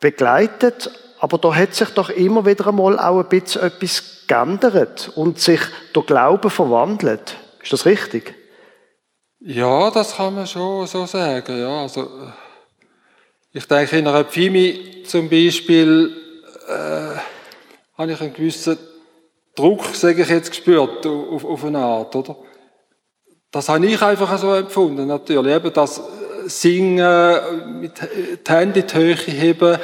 begleitet, 0.00 0.90
aber 1.18 1.36
da 1.36 1.54
hat 1.54 1.74
sich 1.74 1.90
doch 1.90 2.08
immer 2.08 2.46
wieder 2.46 2.68
einmal 2.68 2.98
auch 2.98 3.18
ein 3.18 3.28
bisschen 3.28 3.62
etwas 3.62 4.02
geändert 4.26 5.12
und 5.14 5.38
sich 5.38 5.60
der 5.94 6.02
Glaube 6.04 6.48
verwandelt. 6.48 7.36
Ist 7.62 7.72
das 7.72 7.86
richtig? 7.86 8.34
Ja, 9.40 9.90
das 9.90 10.16
kann 10.16 10.34
man 10.34 10.46
schon 10.46 10.86
so 10.86 11.06
sagen. 11.06 11.58
Ja, 11.58 11.82
also 11.82 12.08
ich 13.52 13.66
denke, 13.66 13.98
in 13.98 14.06
einer 14.06 14.24
Pfimi 14.24 15.02
zum 15.06 15.28
Beispiel 15.28 16.16
äh, 16.68 17.18
habe 17.96 18.12
ich 18.12 18.20
einen 18.20 18.32
gewissen 18.32 18.78
Druck, 19.54 19.86
sage 19.94 20.22
ich 20.22 20.28
jetzt, 20.28 20.50
gespürt 20.50 21.04
auf, 21.06 21.44
auf 21.44 21.64
eine 21.64 21.78
Art, 21.78 22.14
oder? 22.14 22.36
Das 23.50 23.68
habe 23.68 23.86
ich 23.86 24.00
einfach 24.00 24.38
so 24.38 24.54
empfunden, 24.54 25.06
natürlich. 25.06 25.54
Eben 25.54 25.72
das 25.72 26.00
Singen, 26.46 27.80
mit 27.80 27.92
die 28.00 28.52
Hände 28.52 28.80
in 28.80 28.86
die 28.86 28.94
Höhe 28.94 29.16
heben, 29.16 29.78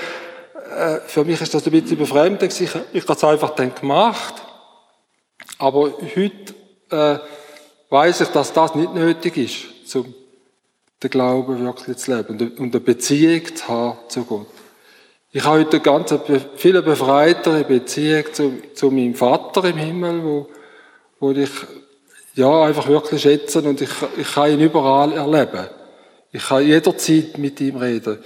äh, 0.76 1.00
für 1.06 1.24
mich 1.24 1.40
ist 1.40 1.54
das 1.54 1.66
ein 1.66 1.72
bisschen 1.72 1.96
befremdend. 1.96 2.60
Ich, 2.60 2.74
ich 2.92 3.02
habe 3.02 3.12
es 3.12 3.24
einfach 3.24 3.50
dann 3.50 3.74
gemacht. 3.74 4.34
Aber 5.58 5.92
heute 6.14 6.54
äh, 6.90 7.18
weiß 7.90 8.22
ich, 8.22 8.28
dass 8.28 8.52
das 8.52 8.74
nicht 8.74 8.94
nötig 8.94 9.36
ist, 9.36 9.88
zum 9.90 10.14
den 11.02 11.10
Glauben 11.10 11.62
wirklich 11.62 11.96
zu 11.98 12.16
leben 12.16 12.54
und 12.58 12.74
eine 12.74 12.80
Beziehung 12.80 13.54
zu 13.54 13.68
haben 13.68 13.98
zu 14.08 14.24
Gott. 14.24 14.46
Ich 15.30 15.44
habe 15.44 15.60
heute 15.60 15.72
eine 15.72 15.80
ganz 15.80 16.14
viel 16.56 16.80
befreitere 16.80 17.64
Beziehung 17.64 18.24
zu, 18.32 18.52
zu 18.74 18.90
meinem 18.90 19.14
Vater 19.14 19.64
im 19.64 19.76
Himmel, 19.76 20.24
wo, 20.24 20.48
wo 21.20 21.32
ich 21.32 21.50
ja, 22.34 22.64
einfach 22.64 22.88
wirklich 22.88 23.22
schätze 23.22 23.60
und 23.62 23.80
ich, 23.80 23.90
ich 24.16 24.32
kann 24.32 24.50
ihn 24.52 24.60
überall 24.60 25.12
erleben. 25.12 25.66
Ich 26.32 26.46
kann 26.46 26.66
jederzeit 26.66 27.38
mit 27.38 27.60
ihm 27.60 27.76
reden. 27.76 28.18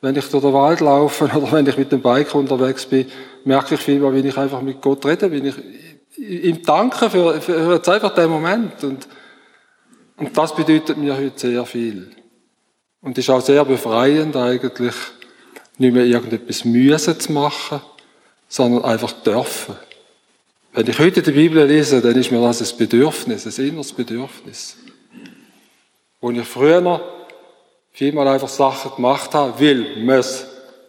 Wenn 0.00 0.16
ich 0.16 0.28
durch 0.28 0.42
den 0.42 0.52
Wald 0.52 0.80
laufe 0.80 1.24
oder 1.34 1.52
wenn 1.52 1.66
ich 1.66 1.76
mit 1.76 1.92
dem 1.92 2.00
Bike 2.00 2.34
unterwegs 2.34 2.86
bin, 2.86 3.06
merke 3.44 3.74
ich 3.74 3.80
vielmal, 3.80 4.14
wie 4.14 4.26
ich 4.26 4.36
einfach 4.36 4.62
mit 4.62 4.80
Gott 4.80 5.04
rede, 5.04 5.30
wie 5.30 5.48
ich 5.48 5.54
ihm 6.16 6.62
danke 6.62 7.10
für, 7.10 7.40
für 7.40 7.74
jetzt 7.74 7.88
einfach 7.88 8.14
den 8.14 8.30
Moment. 8.30 8.82
Und, 8.84 9.06
und 10.16 10.36
das 10.36 10.54
bedeutet 10.54 10.96
mir 10.96 11.16
heute 11.16 11.38
sehr 11.38 11.64
viel. 11.66 12.10
Und 13.00 13.18
ist 13.18 13.30
auch 13.30 13.40
sehr 13.40 13.64
befreiend 13.64 14.36
eigentlich, 14.36 14.94
nicht 15.76 15.92
mehr 15.92 16.04
irgendetwas 16.04 16.64
müssen 16.64 17.18
zu 17.18 17.32
machen, 17.32 17.80
sondern 18.48 18.84
einfach 18.84 19.12
dürfen. 19.22 19.76
Wenn 20.72 20.88
ich 20.88 20.98
heute 20.98 21.22
die 21.22 21.32
Bibel 21.32 21.64
lese, 21.66 22.00
dann 22.00 22.16
ist 22.16 22.30
mir 22.30 22.40
das 22.40 22.72
ein 22.72 22.78
Bedürfnis, 22.78 23.46
ein 23.46 23.64
inneres 23.64 23.92
Bedürfnis. 23.92 24.76
Wo 26.20 26.30
ich 26.30 26.46
früher 26.46 27.00
vielmal 27.92 28.28
einfach 28.28 28.48
Sachen 28.48 28.92
gemacht 28.96 29.34
habe, 29.34 29.60
weil 29.60 30.04
man 30.04 30.18
es 30.18 30.46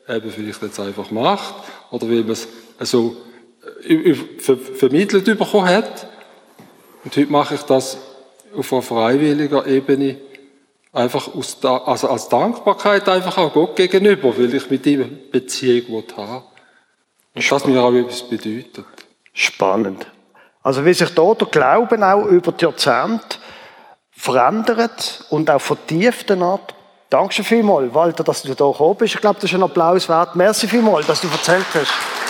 eben 0.08 0.32
vielleicht 0.32 0.62
jetzt 0.62 0.80
einfach 0.80 1.12
macht, 1.12 1.56
oder 1.92 2.08
weil 2.08 2.24
man 2.24 2.32
es 2.32 2.48
so 2.80 3.12
äh, 3.12 3.35
vermittelt 4.78 5.26
bekommen 5.26 5.68
hat. 5.68 6.08
Und 7.04 7.16
heute 7.16 7.32
mache 7.32 7.56
ich 7.56 7.62
das 7.62 7.98
auf 8.56 8.72
einer 8.74 8.82
freiwilliger 8.82 9.68
Ebene, 9.68 10.18
einfach 10.94 11.34
aus, 11.36 11.64
also 11.64 12.10
als 12.10 12.30
Dankbarkeit 12.30 13.08
einfach 13.10 13.38
auch 13.38 13.54
Gott 13.54 13.76
gegenüber, 13.76 14.38
weil 14.38 14.54
ich 14.54 14.70
mit 14.70 14.86
ihm 14.86 15.04
eine 15.04 15.12
Beziehung 15.12 16.04
haben 16.16 16.44
Und 17.36 17.52
das 17.52 17.66
mir 17.66 17.82
auch 17.82 17.94
etwas 17.94 18.24
bedeutet. 18.24 18.86
Spannend. 19.34 20.08
Also 20.64 20.86
wie 20.86 20.94
sich 20.94 21.10
da 21.10 21.34
der 21.34 21.48
Glauben 21.48 22.02
auch 22.02 22.26
über 22.26 22.52
die 22.52 22.64
Jahrzehnte 22.64 23.38
verändert 24.12 25.26
und 25.30 25.52
auch 25.52 25.62
vertieft 25.62 26.32
hat. 26.32 26.74
Danke 27.10 27.44
vielmals, 27.44 27.94
Walter, 27.94 28.24
dass 28.24 28.42
du 28.42 28.56
da 28.56 28.72
gekommen 28.72 28.96
bist. 28.96 29.14
Ich 29.14 29.22
glaube, 29.22 29.40
das 29.40 29.52
ist 29.52 29.56
ein 29.56 29.64
Applaus 29.64 30.10
wert. 30.10 30.36
Merci 30.36 30.68
vielmals, 30.68 31.06
dass 31.06 31.22
du 31.22 31.28
erzählt 31.28 31.66
hast. 31.74 32.25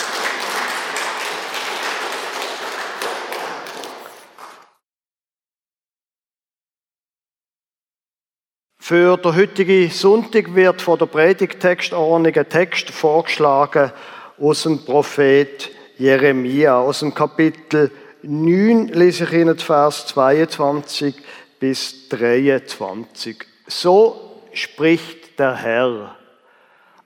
Für 8.88 9.16
den 9.16 9.34
heutigen 9.34 9.90
Sonntag 9.90 10.54
wird 10.54 10.80
von 10.80 10.96
der 10.96 11.06
Predigtextordnung 11.06 12.32
ein 12.32 12.48
Text 12.48 12.88
vorgeschlagen 12.90 13.90
aus 14.38 14.62
dem 14.62 14.84
Prophet 14.84 15.72
Jeremia, 15.98 16.78
aus 16.78 17.00
dem 17.00 17.12
Kapitel 17.12 17.90
9 18.22 18.86
lese 18.86 19.24
ich 19.24 19.32
Ihnen 19.32 19.58
Vers 19.58 20.06
22 20.06 21.16
bis 21.58 22.08
23. 22.10 23.44
So 23.66 24.44
spricht 24.52 25.36
der 25.40 25.56
Herr. 25.56 26.14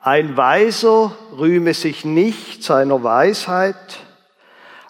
Ein 0.01 0.37
Weiser 0.37 1.17
rühme 1.39 1.73
sich 1.73 2.05
nicht 2.05 2.63
seiner 2.63 3.03
Weisheit, 3.03 4.01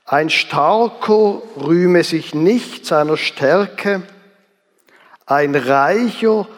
ein 0.07 0.29
Starker 0.29 1.41
rühme 1.57 2.03
sich 2.03 2.35
nicht 2.35 2.85
seiner 2.85 3.17
Stärke, 3.17 4.03
ein 5.25 5.55
Reicher 5.55 6.49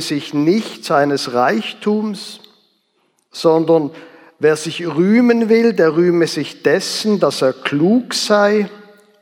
sich 0.00 0.34
nicht 0.34 0.84
seines 0.84 1.32
Reichtums, 1.32 2.40
sondern 3.30 3.90
wer 4.38 4.56
sich 4.56 4.86
rühmen 4.86 5.48
will, 5.48 5.72
der 5.72 5.96
rühme 5.96 6.26
sich 6.26 6.62
dessen, 6.62 7.20
dass 7.20 7.42
er 7.42 7.52
klug 7.52 8.14
sei 8.14 8.68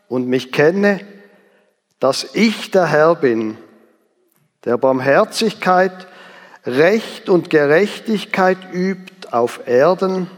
und 0.09 0.29
mich 0.29 0.53
kenne, 0.53 1.01
dass 1.99 2.35
ich 2.35 2.71
der 2.71 2.87
Herr 2.87 3.15
bin, 3.15 3.57
der 4.65 4.77
Barmherzigkeit, 4.77 6.07
Recht 6.67 7.29
und 7.29 7.51
Gerechtigkeit 7.51 8.59
übt 8.73 9.29
auf 9.31 9.67
Erden, 9.67 10.31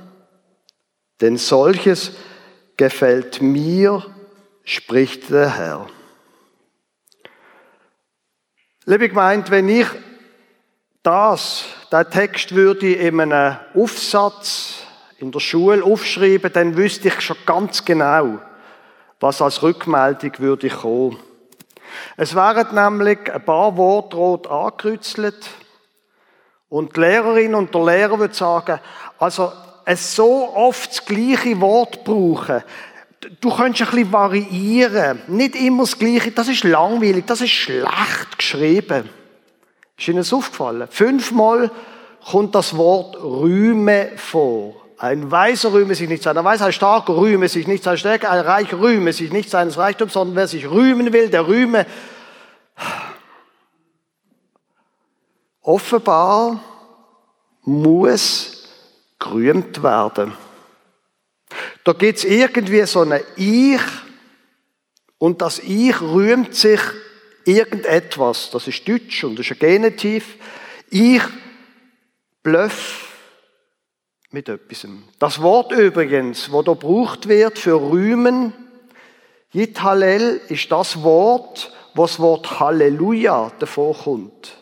denn 1.20 1.36
solches 1.36 2.12
gefällt 2.76 3.40
mir, 3.40 4.04
spricht 4.64 5.30
der 5.30 5.56
Herr. 5.56 5.86
Liebe 8.88 9.09
Gemeinde, 9.09 9.50
wenn 9.50 9.69
ich 9.69 9.88
das, 11.02 11.64
der 11.90 12.09
Text 12.09 12.55
würde 12.55 12.93
in 12.93 13.21
einem 13.21 13.57
Aufsatz 13.75 14.75
in 15.19 15.33
der 15.33 15.40
Schule 15.40 15.83
aufschreiben, 15.83 16.52
dann 16.52 16.76
wüsste 16.76 17.09
ich 17.09 17.21
schon 17.21 17.37
ganz 17.45 17.85
genau, 17.85 18.38
was 19.19 19.43
als 19.43 19.61
Rückmeldung 19.64 20.38
würde 20.38 20.69
kommen. 20.69 21.19
Es 22.16 22.37
wären 22.37 22.76
nämlich 22.76 23.28
ein 23.28 23.45
paar 23.45 23.76
Worte 23.76 24.19
rot 24.19 24.47
angekreuzelt 24.47 25.49
und 26.69 26.95
die 26.97 27.00
Lehrerin 27.00 27.57
und 27.57 27.75
der 27.75 27.85
Lehrer 27.87 28.21
würde 28.21 28.35
sagen, 28.35 28.78
also 29.19 29.52
es 29.85 30.14
so 30.14 30.55
oft 30.55 30.90
das 30.90 31.05
gleiche 31.05 31.61
Wort 31.61 32.05
brauchen, 32.05 32.62
du 33.40 33.50
kannst 33.50 33.80
ein 33.80 33.88
bisschen 33.88 34.12
variieren. 34.12 35.21
Nicht 35.28 35.56
immer 35.56 35.83
das 35.85 35.99
Gleiche. 35.99 36.30
Das 36.33 36.49
ist 36.49 36.64
langweilig. 36.64 37.25
Das 37.26 37.40
ist 37.40 37.50
schlecht 37.50 38.38
geschrieben. 38.38 39.09
Ist 39.99 40.09
Ihnen 40.09 40.18
das 40.18 40.33
aufgefallen? 40.33 40.88
Fünfmal 40.90 41.71
kommt 42.25 42.54
das 42.54 42.76
Wort 42.76 43.16
Rühme 43.23 44.11
vor. 44.16 44.75
Ein 44.99 45.30
Weiser 45.30 45.73
rühme 45.73 45.95
sich 45.95 46.09
nicht 46.09 46.23
seiner 46.23 46.42
Weisheit, 46.42 46.68
ein 46.68 46.73
Starker 46.73 47.16
rühme 47.16 47.49
sich 47.49 47.66
nicht 47.66 47.85
seiner 47.85 47.99
Stärke, 47.99 48.30
ein 48.30 48.40
Reicher 48.40 48.80
rühme 48.80 49.12
sich 49.12 49.30
nicht 49.30 49.50
seines 49.50 49.76
Reichtums, 49.76 50.14
sondern 50.14 50.37
wer 50.37 50.49
sich 50.49 50.71
rühmen 50.71 51.12
will, 51.12 51.28
der 51.28 51.47
rühme 51.47 51.85
Offenbar 55.66 56.61
muss 57.62 58.68
gerühmt 59.18 59.83
werden. 59.83 60.33
Da 61.87 61.93
gibt 61.93 62.19
es 62.19 62.25
irgendwie 62.25 62.83
so 62.83 63.02
ein 63.02 63.21
Ich 63.37 63.81
und 65.19 65.40
das 65.40 65.61
Ich 65.61 66.00
rühmt 66.00 66.52
sich 66.52 66.81
irgendetwas. 67.45 68.50
Das 68.50 68.66
ist 68.66 68.88
Deutsch 68.88 69.23
und 69.23 69.38
das 69.38 69.47
ist 69.47 69.52
ein 69.52 69.59
Genitiv. 69.61 70.35
Ich 70.90 71.23
blöff 72.43 73.16
mit 74.33 74.49
etwas. 74.49 74.88
Das 75.21 75.40
Wort 75.40 75.71
übrigens, 75.71 76.50
wo 76.50 76.62
da 76.62 76.73
gebraucht 76.73 77.28
wird 77.28 77.57
für 77.57 77.81
rühmen, 77.81 78.52
Yithalel 79.55 80.40
ist 80.49 80.73
das 80.73 81.05
Wort, 81.05 81.73
wo 81.95 82.02
das 82.02 82.19
Wort 82.19 82.59
Halleluja 82.59 83.52
davor 83.61 83.97
kommt. 83.97 84.57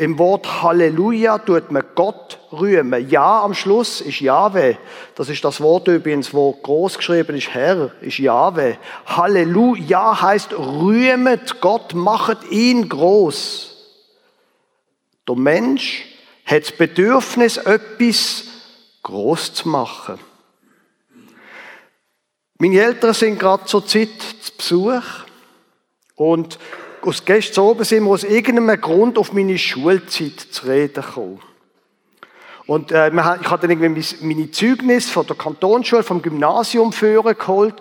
Im 0.00 0.18
Wort 0.18 0.62
Halleluja 0.62 1.36
tut 1.36 1.70
man 1.70 1.84
Gott 1.94 2.38
rühmen. 2.50 3.10
Ja 3.10 3.42
am 3.42 3.52
Schluss 3.52 4.00
ist 4.00 4.20
Jahwe. 4.20 4.78
Das 5.14 5.28
ist 5.28 5.44
das 5.44 5.60
Wort 5.60 5.88
übrigens, 5.88 6.32
wo 6.32 6.52
groß 6.54 6.96
geschrieben 6.96 7.36
ist, 7.36 7.52
Herr, 7.52 7.90
ist 8.00 8.16
Jahwe. 8.16 8.78
Halleluja 9.04 10.22
heißt 10.22 10.54
rühmet 10.54 11.60
Gott, 11.60 11.92
macht 11.92 12.50
ihn 12.50 12.88
groß. 12.88 13.76
Der 15.28 15.36
Mensch 15.36 16.06
hat 16.46 16.62
das 16.62 16.72
Bedürfnis, 16.72 17.58
etwas 17.58 18.44
groß 19.02 19.52
zu 19.52 19.68
machen. 19.68 20.18
Meine 22.56 22.80
Eltern 22.80 23.12
sind 23.12 23.38
gerade 23.38 23.66
zur 23.66 23.86
Zeit 23.86 24.08
zu 24.18 24.52
Besuch 24.56 25.04
und 26.14 26.58
aus 27.02 27.24
gestern 27.24 27.64
oben 27.64 27.84
sind 27.84 28.04
wir 28.04 28.10
aus 28.10 28.24
irgendeinem 28.24 28.80
Grund 28.80 29.18
auf 29.18 29.32
meine 29.32 29.58
Schulzeit 29.58 30.38
zu 30.38 30.66
reden 30.66 31.02
gekommen. 31.02 31.40
Und 32.66 32.92
äh, 32.92 33.08
ich 33.08 33.50
hatte 33.50 33.66
dann 33.66 33.82
irgendwie 33.82 34.04
meine 34.20 34.50
Zeugnis 34.50 35.10
von 35.10 35.26
der 35.26 35.36
Kantonsschule, 35.36 36.02
vom 36.02 36.22
Gymnasium 36.22 36.92
führen 36.92 37.36
geholt. 37.36 37.74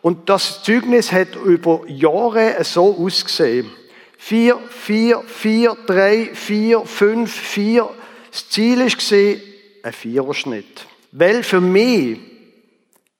Und 0.00 0.28
das 0.28 0.64
Zeugnis 0.64 1.12
hat 1.12 1.36
über 1.36 1.82
Jahre 1.86 2.56
so 2.64 2.96
ausgesehen. 2.98 3.70
Vier, 4.18 4.58
vier, 4.68 5.22
vier, 5.26 5.76
drei, 5.86 6.30
vier, 6.34 6.80
fünf, 6.80 7.32
vier. 7.32 7.88
Das 8.30 8.48
Ziel 8.48 8.80
war 8.80 9.40
ein 9.84 9.92
Viererschnitt. 9.92 10.86
Weil 11.12 11.42
für 11.42 11.60
mich 11.60 12.18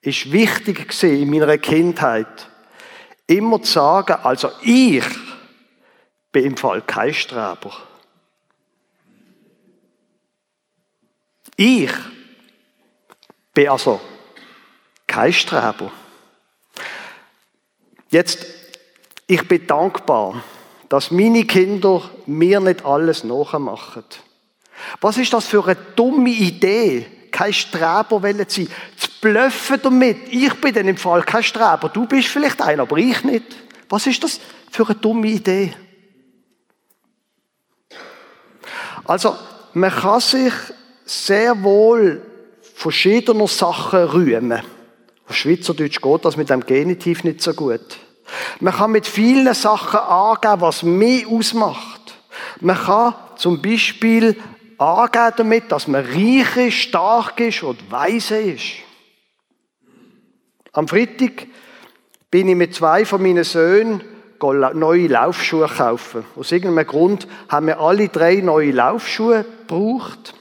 ist 0.01 0.33
wichtig 0.33 1.03
in 1.03 1.31
meiner 1.31 1.59
Kindheit, 1.59 2.49
immer 3.27 3.63
zu 3.63 3.73
sagen, 3.75 4.17
also 4.23 4.51
ich 4.63 5.05
bin 6.33 6.45
im 6.45 6.57
Fall 6.57 6.83
kein 6.83 7.15
Streber. 7.15 7.73
Ich 11.57 11.91
bin 13.53 13.69
also 13.69 14.01
kein 15.07 15.33
Streber. 15.33 15.93
Jetzt, 18.11 18.47
ich 19.27 19.47
bin 19.47 19.67
dankbar, 19.67 20.43
dass 20.89 21.11
meine 21.11 21.45
Kinder 21.45 22.03
mir 22.27 22.61
nicht 22.61 22.85
alles 22.85 23.25
nachmachen. 23.25 24.05
Was 25.01 25.19
ist 25.19 25.33
das 25.33 25.47
für 25.47 25.65
eine 25.65 25.77
dumme 25.95 26.31
Idee, 26.31 27.07
kein 27.31 27.53
Streber 27.53 28.23
wollen 28.23 28.45
sein, 28.49 28.69
zu 28.97 29.09
blöffen 29.21 29.81
damit. 29.83 30.29
Ich 30.31 30.53
bin 30.61 30.75
dann 30.75 30.89
im 30.89 30.97
Fall 30.97 31.23
kein 31.23 31.43
Streber, 31.43 31.89
du 31.89 32.07
bist 32.07 32.29
vielleicht 32.29 32.61
einer, 32.61 32.83
aber 32.83 32.99
ich 32.99 33.25
nicht. 33.25 33.47
Was 33.89 34.07
ist 34.07 34.23
das 34.23 34.41
für 34.71 34.85
eine 34.87 34.97
dumme 34.97 35.29
Idee? 35.29 35.75
Also, 39.05 39.37
man 39.75 39.91
kann 39.91 40.21
sich 40.21 40.53
sehr 41.05 41.63
wohl 41.63 42.23
verschiedener 42.75 43.49
Sachen 43.49 44.05
rühmen. 44.05 44.63
Auf 45.29 45.37
Schweizerdeutsch 45.37 46.01
geht 46.01 46.25
das 46.25 46.37
mit 46.37 46.51
dem 46.51 46.65
Genitiv 46.65 47.25
nicht 47.25 47.43
so 47.43 47.55
gut. 47.55 47.99
Man 48.61 48.75
kann 48.75 48.93
mit 48.93 49.07
vielen 49.07 49.55
Sachen 49.55 50.01
angeben, 50.01 50.61
was 50.61 50.83
mehr 50.83 51.27
ausmacht. 51.29 52.15
Man 52.61 52.77
kann 52.77 53.15
zum 53.37 53.61
Beispiel 53.61 54.37
angeben 54.79 55.33
damit, 55.37 55.73
dass 55.73 55.89
man 55.89 56.05
reich 56.05 56.57
ist, 56.57 56.75
stark 56.75 57.41
ist 57.41 57.63
und 57.63 57.91
weise 57.91 58.39
ist. 58.39 58.75
Am 60.73 60.89
Freitag 60.89 61.47
bin 62.31 62.49
ich 62.49 62.57
mit 62.57 62.75
zwei 62.75 63.05
von 63.05 63.23
meinen 63.23 63.45
Söhnen 63.45 64.01
neue 64.43 65.07
Laufschuhe 65.07 65.69
kaufen. 65.69 66.25
Aus 66.37 66.53
irgendeinem 66.53 66.87
Grund 66.87 67.27
haben 67.49 67.67
wir 67.67 67.81
alle 67.81 68.09
drei 68.09 68.37
neue 68.37 68.73
Laufschuhe 68.73 69.45
gebraucht. 69.69 70.35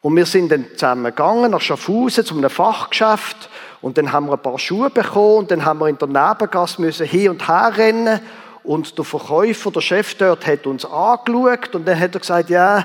Und 0.00 0.16
wir 0.16 0.26
sind 0.26 0.52
dann 0.52 0.66
zusammen 0.72 1.04
gegangen 1.04 1.50
nach 1.50 1.60
Schaffhausen 1.60 2.24
zu 2.24 2.36
einem 2.36 2.50
Fachgeschäft 2.50 3.50
und 3.80 3.98
dann 3.98 4.12
haben 4.12 4.26
wir 4.26 4.34
ein 4.34 4.42
paar 4.42 4.58
Schuhe 4.58 4.90
bekommen 4.90 5.38
und 5.38 5.50
dann 5.50 5.64
haben 5.64 5.80
wir 5.80 5.88
in 5.88 5.98
der 5.98 6.08
Nebengasse 6.08 6.80
müssen 6.80 7.06
hin 7.06 7.30
und 7.30 7.48
her 7.48 7.72
rennen 7.76 8.20
und 8.62 8.96
der 8.96 9.04
Verkäufer, 9.04 9.70
der 9.70 9.80
Chef 9.80 10.14
dort, 10.14 10.46
hat 10.46 10.66
uns 10.66 10.84
angeschaut 10.84 11.74
und 11.74 11.86
dann 11.86 11.98
hat 11.98 12.14
er 12.14 12.20
gesagt, 12.20 12.50
ja, 12.50 12.84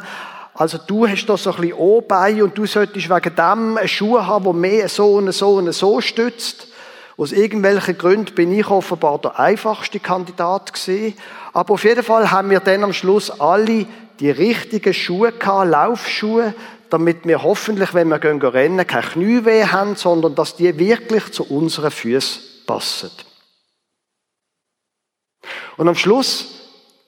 also 0.55 0.77
du 0.85 1.07
hast 1.07 1.25
da 1.25 1.35
so 1.35 1.51
ein 1.51 1.61
bisschen 1.61 1.77
Ohrbein 1.77 2.41
und 2.41 2.57
du 2.57 2.65
solltest 2.65 3.09
wegen 3.09 3.35
dem 3.35 3.79
Schuhe 3.87 4.25
haben, 4.25 4.45
die 4.45 4.53
mehr 4.53 4.87
so 4.87 5.15
und 5.15 5.31
so 5.31 5.55
und 5.55 5.71
so 5.71 5.99
stützt. 5.99 6.67
Aus 7.15 7.31
irgendwelchen 7.31 7.97
Gründen 7.97 8.33
bin 8.33 8.57
ich 8.57 8.69
offenbar 8.69 9.19
der 9.19 9.39
einfachste 9.39 9.99
Kandidat 9.99 10.73
gewesen. 10.73 11.15
Aber 11.53 11.75
auf 11.75 11.83
jeden 11.83 12.03
Fall 12.03 12.31
haben 12.31 12.49
wir 12.49 12.59
dann 12.59 12.83
am 12.83 12.93
Schluss 12.93 13.29
alle 13.29 13.85
die 14.19 14.31
richtigen 14.31 14.93
Schuhe 14.93 15.31
gehabt, 15.31 15.69
Laufschuhe, 15.69 16.53
damit 16.89 17.25
wir 17.25 17.43
hoffentlich, 17.43 17.93
wenn 17.93 18.07
wir 18.07 18.19
gehen 18.19 18.41
rennen, 18.41 18.85
keine 18.85 19.07
Knieweh 19.07 19.65
haben, 19.65 19.95
sondern 19.95 20.35
dass 20.35 20.55
die 20.55 20.77
wirklich 20.77 21.31
zu 21.31 21.43
unseren 21.43 21.91
Füßen 21.91 22.41
passen. 22.65 23.11
Und 25.77 25.87
am 25.87 25.95
Schluss, 25.95 26.61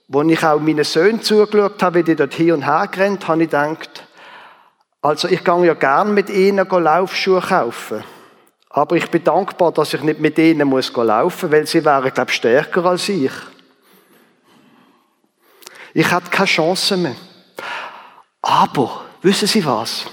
wo 0.08 0.22
ich 0.24 0.44
auch 0.44 0.60
meinen 0.60 0.84
Söhnen 0.84 1.22
zugeschaut 1.22 1.82
habe, 1.82 2.00
wie 2.00 2.04
die 2.04 2.16
dort 2.16 2.34
hin 2.34 2.52
und 2.52 2.66
her 2.66 2.88
gerannt, 2.92 3.28
habe 3.28 3.44
ich 3.44 3.50
gedacht, 3.50 4.04
also 5.02 5.28
ich 5.28 5.44
gehe 5.44 5.66
ja 5.66 5.74
gern 5.76 6.14
mit 6.14 6.30
ihnen 6.30 6.68
Laufschuhe 6.68 7.42
kaufen. 7.42 8.04
Aber 8.76 8.98
ich 8.98 9.10
bin 9.10 9.24
dankbar, 9.24 9.72
dass 9.72 9.94
ich 9.94 10.02
nicht 10.02 10.20
mit 10.20 10.38
ihnen 10.38 10.68
muss 10.68 10.92
laufen 10.94 11.50
muss, 11.50 11.52
weil 11.54 11.66
sie 11.66 11.86
wären, 11.86 12.14
glaube 12.14 12.30
ich, 12.30 12.36
stärker 12.36 12.84
als 12.84 13.08
ich. 13.08 13.32
Ich 15.94 16.12
hatte 16.12 16.30
keine 16.30 16.46
Chance 16.46 16.98
mehr. 16.98 17.16
Aber, 18.42 19.06
wissen 19.22 19.48
Sie 19.48 19.66
was? 19.66 20.08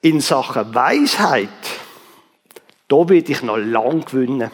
In 0.00 0.22
Sachen 0.22 0.74
Weisheit, 0.74 1.50
da 2.88 3.06
will 3.06 3.30
ich 3.30 3.42
noch 3.42 3.58
lang 3.58 4.02
gewinnen. 4.02 4.50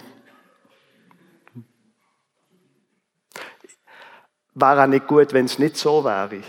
Wäre 4.54 4.82
auch 4.82 4.86
nicht 4.88 5.06
gut, 5.06 5.32
wenn 5.32 5.44
es 5.44 5.60
nicht 5.60 5.76
so 5.76 6.04
wäre. 6.04 6.42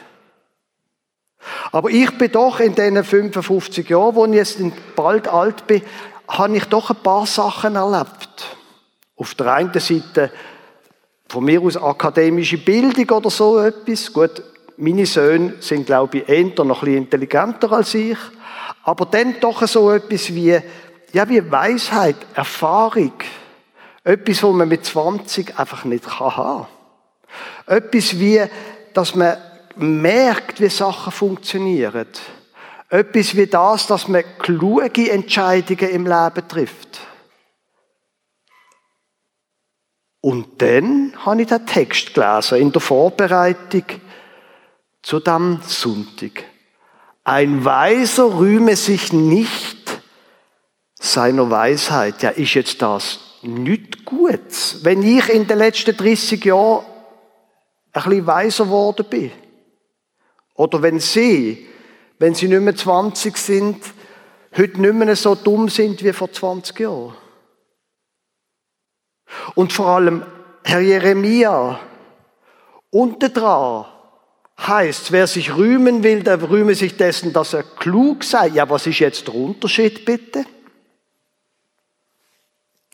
Aber 1.71 1.89
ich 1.89 2.17
bin 2.17 2.31
doch 2.31 2.59
in 2.59 2.75
diesen 2.75 3.03
55 3.03 3.89
Jahren, 3.89 4.15
wo 4.15 4.25
ich 4.25 4.33
jetzt 4.33 4.59
bald 4.95 5.27
alt 5.27 5.67
bin, 5.67 5.81
habe 6.27 6.57
ich 6.57 6.65
doch 6.65 6.89
ein 6.89 6.97
paar 6.97 7.25
Sachen 7.25 7.75
erlebt. 7.75 8.57
Auf 9.15 9.35
der 9.35 9.53
einen 9.53 9.79
Seite 9.79 10.31
von 11.27 11.43
mir 11.43 11.61
aus 11.61 11.77
akademische 11.77 12.57
Bildung 12.57 13.09
oder 13.17 13.29
so 13.29 13.59
etwas. 13.59 14.11
Gut, 14.11 14.43
meine 14.77 15.05
Söhne 15.05 15.55
sind, 15.59 15.85
glaube 15.85 16.19
ich, 16.19 16.29
eher 16.29 16.63
noch 16.63 16.83
ein 16.83 16.95
intelligenter 16.95 17.71
als 17.71 17.93
ich. 17.93 18.17
Aber 18.83 19.05
dann 19.05 19.35
doch 19.39 19.65
so 19.67 19.91
etwas 19.91 20.33
wie, 20.33 20.59
ja, 21.13 21.29
wie 21.29 21.51
Weisheit, 21.51 22.15
Erfahrung. 22.33 23.13
Etwas, 24.03 24.43
was 24.43 24.53
man 24.53 24.69
mit 24.69 24.85
20 24.85 25.59
einfach 25.59 25.83
nicht 25.83 26.19
haben 26.19 26.67
kann. 27.67 27.75
Etwas 27.77 28.19
wie, 28.19 28.41
dass 28.93 29.15
man 29.15 29.35
merkt, 29.79 30.61
wie 30.61 30.69
Sachen 30.69 31.11
funktionieren. 31.11 32.07
Etwas 32.89 33.35
wie 33.35 33.47
das, 33.47 33.87
dass 33.87 34.07
man 34.07 34.23
kluge 34.39 35.11
Entscheidungen 35.11 35.89
im 35.89 36.05
Leben 36.05 36.47
trifft. 36.47 36.99
Und 40.21 40.61
dann 40.61 41.13
habe 41.25 41.41
ich 41.41 41.47
den 41.47 41.65
Text 41.65 42.13
gelesen 42.13 42.57
in 42.57 42.71
der 42.71 42.81
Vorbereitung 42.81 43.83
zu 45.01 45.19
dem 45.19 45.59
Sonntag. 45.65 46.43
Ein 47.23 47.63
Weiser 47.63 48.37
rühme 48.37 48.75
sich 48.75 49.13
nicht 49.13 50.01
seiner 50.95 51.49
Weisheit. 51.49 52.23
Ja, 52.23 52.29
ist 52.31 52.53
jetzt 52.53 52.81
das 52.81 53.19
nicht 53.41 54.05
gut, 54.05 54.39
wenn 54.81 55.03
ich 55.03 55.29
in 55.29 55.47
den 55.47 55.59
letzten 55.59 55.95
30 55.95 56.43
Jahren 56.43 56.85
ein 57.93 58.03
bisschen 58.03 58.27
weiser 58.27 58.65
geworden 58.65 59.05
bin? 59.09 59.31
Oder 60.57 60.81
wenn 60.81 60.99
Sie, 60.99 61.67
wenn 62.19 62.35
Sie 62.35 62.47
nicht 62.49 62.61
mehr 62.61 62.75
20 62.75 63.37
sind, 63.37 63.77
heute 64.57 64.81
nicht 64.81 64.93
mehr 64.93 65.15
so 65.15 65.35
dumm 65.35 65.69
sind 65.69 66.03
wie 66.03 66.11
vor 66.11 66.31
20 66.31 66.79
Jahren. 66.79 67.15
Und 69.55 69.71
vor 69.71 69.87
allem 69.87 70.25
Herr 70.63 70.79
Jeremia, 70.79 71.79
unten 72.89 73.33
dran, 73.33 73.85
heißt, 74.59 75.11
wer 75.11 75.27
sich 75.27 75.55
rühmen 75.55 76.03
will, 76.03 76.23
der 76.23 76.49
rühme 76.49 76.73
sich 76.73 76.97
dessen, 76.97 77.31
dass 77.33 77.53
er 77.53 77.63
klug 77.63 78.23
sei. 78.23 78.47
Ja, 78.47 78.67
was 78.69 78.87
ist 78.87 78.99
jetzt 78.99 79.27
der 79.27 79.35
Unterschied 79.35 80.03
bitte? 80.05 80.43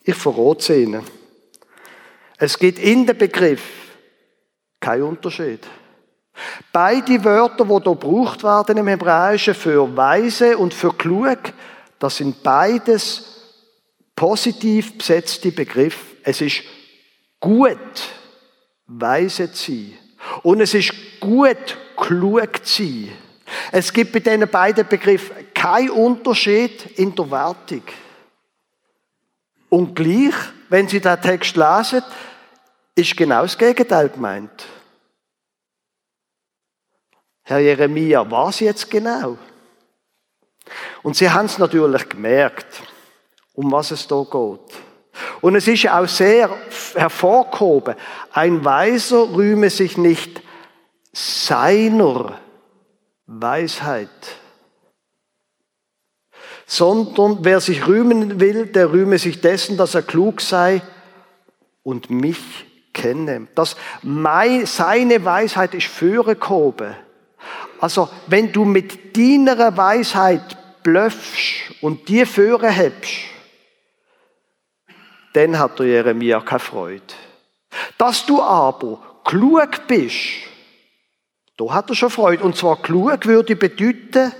Ich 0.02 0.14
verrate 0.14 0.76
Ihnen. 0.76 1.02
Es 2.36 2.58
gibt 2.58 2.78
in 2.78 3.06
dem 3.06 3.16
Begriff 3.16 3.62
keinen 4.80 5.04
Unterschied. 5.04 5.66
Beide 6.72 7.24
Wörter, 7.24 7.64
die 7.64 7.70
hier 7.70 7.80
gebraucht 7.80 8.42
werden 8.42 8.76
im 8.78 8.88
Hebräischen 8.88 9.54
für 9.54 9.96
weise 9.96 10.56
und 10.58 10.74
für 10.74 10.92
klug, 10.92 11.38
das 11.98 12.16
sind 12.16 12.42
beides 12.42 13.34
positiv 14.14 14.98
besetzte 14.98 15.52
Begriffe. 15.52 16.16
Es 16.22 16.40
ist 16.40 16.62
gut, 17.40 17.78
weise 18.86 19.52
zu 19.52 19.72
sein. 19.72 19.92
Und 20.42 20.60
es 20.60 20.74
ist 20.74 20.92
gut, 21.20 21.76
klug 21.96 22.64
zu 22.64 22.82
sein. 22.82 23.12
Es 23.72 23.92
gibt 23.92 24.12
bei 24.12 24.20
diesen 24.20 24.48
beiden 24.48 24.86
Begriffen 24.86 25.36
keinen 25.54 25.90
Unterschied 25.90 26.98
in 26.98 27.14
der 27.14 27.30
Wertung. 27.30 27.82
Und 29.68 29.94
gleich, 29.94 30.34
wenn 30.68 30.88
Sie 30.88 31.00
den 31.00 31.20
Text 31.20 31.56
lesen, 31.56 32.02
ist 32.94 33.16
genau 33.16 33.42
das 33.42 33.58
Gegenteil 33.58 34.08
gemeint. 34.08 34.66
Herr 37.44 37.58
Jeremia, 37.58 38.28
was 38.30 38.60
jetzt 38.60 38.90
genau? 38.90 39.36
Und 41.02 41.14
sie 41.14 41.30
haben 41.30 41.46
es 41.46 41.58
natürlich 41.58 42.08
gemerkt, 42.08 42.82
um 43.52 43.70
was 43.70 43.90
es 43.90 44.06
da 44.06 44.22
geht. 44.22 44.82
Und 45.42 45.54
es 45.54 45.68
ist 45.68 45.88
auch 45.88 46.08
sehr 46.08 46.50
hervorgehoben, 46.94 47.94
ein 48.32 48.64
Weiser 48.64 49.30
rühme 49.30 49.68
sich 49.68 49.98
nicht 49.98 50.42
seiner 51.12 52.40
Weisheit, 53.26 54.08
sondern 56.66 57.38
wer 57.42 57.60
sich 57.60 57.86
rühmen 57.86 58.40
will, 58.40 58.66
der 58.66 58.90
rühme 58.90 59.18
sich 59.18 59.40
dessen, 59.40 59.76
dass 59.76 59.94
er 59.94 60.02
klug 60.02 60.40
sei 60.40 60.82
und 61.82 62.10
mich 62.10 62.66
kenne. 62.94 63.48
Das 63.54 63.76
mein, 64.02 64.64
seine 64.64 65.24
Weisheit 65.24 65.74
ist 65.74 65.86
vorgehoben. 65.86 66.96
Also, 67.84 68.08
wenn 68.28 68.50
du 68.50 68.64
mit 68.64 69.14
deiner 69.14 69.76
Weisheit 69.76 70.82
blöffst 70.82 71.70
und 71.82 72.08
die 72.08 72.24
Führer 72.24 72.70
hebst, 72.70 73.12
dann 75.34 75.58
hat 75.58 75.78
der 75.78 75.86
Jeremia 75.88 76.40
keine 76.40 76.60
Freude. 76.60 77.02
Dass 77.98 78.24
du 78.24 78.40
aber 78.40 79.20
klug 79.24 79.86
bist, 79.86 80.16
da 81.58 81.74
hat 81.74 81.90
er 81.90 81.94
schon 81.94 82.08
Freude. 82.08 82.42
Und 82.42 82.56
zwar 82.56 82.80
klug 82.80 83.26
würde 83.26 83.54
bedeuten, 83.54 84.32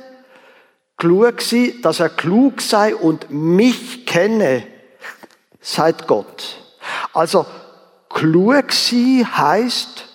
klug 0.97 1.43
sein, 1.43 1.75
dass 1.83 2.01
er 2.01 2.09
klug 2.09 2.63
sei 2.63 2.95
und 2.97 3.31
mich 3.31 4.07
kenne, 4.07 4.67
seit 5.61 6.07
Gott. 6.07 6.63
Also, 7.13 7.45
klug 8.09 8.73
sein 8.73 9.37
heißt, 9.37 10.07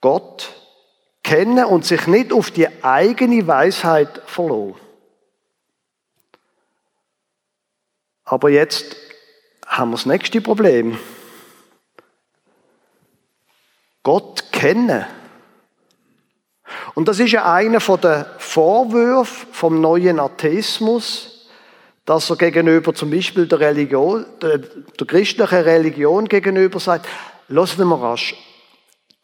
Gott 0.00 0.53
kennen 1.24 1.64
und 1.64 1.84
sich 1.84 2.06
nicht 2.06 2.32
auf 2.32 2.52
die 2.52 2.68
eigene 2.84 3.44
Weisheit 3.48 4.22
verlassen. 4.26 4.76
Aber 8.24 8.50
jetzt 8.50 8.96
haben 9.66 9.90
wir 9.90 9.96
das 9.96 10.06
nächste 10.06 10.40
Problem. 10.40 10.98
Gott 14.02 14.52
kennen. 14.52 15.04
Und 16.94 17.08
das 17.08 17.18
ist 17.18 17.32
ja 17.32 17.52
einer 17.52 17.80
der 17.80 18.34
Vorwürfe 18.38 19.46
vom 19.52 19.80
neuen 19.80 20.20
Atheismus, 20.20 21.48
dass 22.04 22.28
er 22.28 22.36
gegenüber 22.36 22.94
zum 22.94 23.10
Beispiel 23.10 23.46
der 23.46 23.60
Religion, 23.60 24.26
der, 24.42 24.58
der 24.58 25.06
christlichen 25.06 25.60
Religion 25.60 26.26
gegenüber 26.26 26.78
sagt, 26.80 27.08
lass 27.48 27.78
mal 27.78 27.98
rasch, 27.98 28.34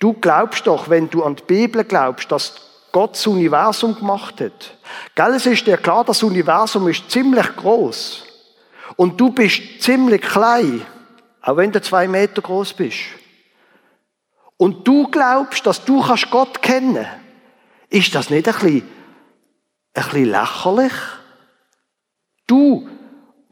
du 0.00 0.14
glaubst 0.14 0.66
doch, 0.66 0.88
wenn 0.88 1.08
du 1.08 1.22
an 1.22 1.36
die 1.36 1.44
Bibel 1.44 1.84
glaubst, 1.84 2.32
dass 2.32 2.54
Gott 2.90 3.14
das 3.14 3.26
Universum 3.26 3.94
gemacht 3.94 4.40
hat. 4.40 4.76
Gell, 5.14 5.34
es 5.34 5.46
ist 5.46 5.66
dir 5.66 5.76
klar, 5.76 6.04
das 6.04 6.24
Universum 6.24 6.88
ist 6.88 7.08
ziemlich 7.08 7.54
groß. 7.54 8.24
Und 8.96 9.20
du 9.20 9.30
bist 9.30 9.80
ziemlich 9.80 10.22
klein, 10.22 10.84
auch 11.42 11.56
wenn 11.56 11.70
du 11.70 11.80
zwei 11.80 12.08
Meter 12.08 12.42
groß 12.42 12.72
bist. 12.72 12.98
Und 14.56 14.86
du 14.86 15.08
glaubst, 15.08 15.64
dass 15.64 15.84
du 15.84 16.02
kannst 16.02 16.30
Gott 16.30 16.60
kennen. 16.60 17.06
Ist 17.88 18.14
das 18.14 18.30
nicht 18.30 18.48
ein 18.48 18.54
bisschen, 18.54 18.88
ein 19.94 20.04
bisschen 20.04 20.24
lächerlich? 20.26 20.92
Du 22.46 22.88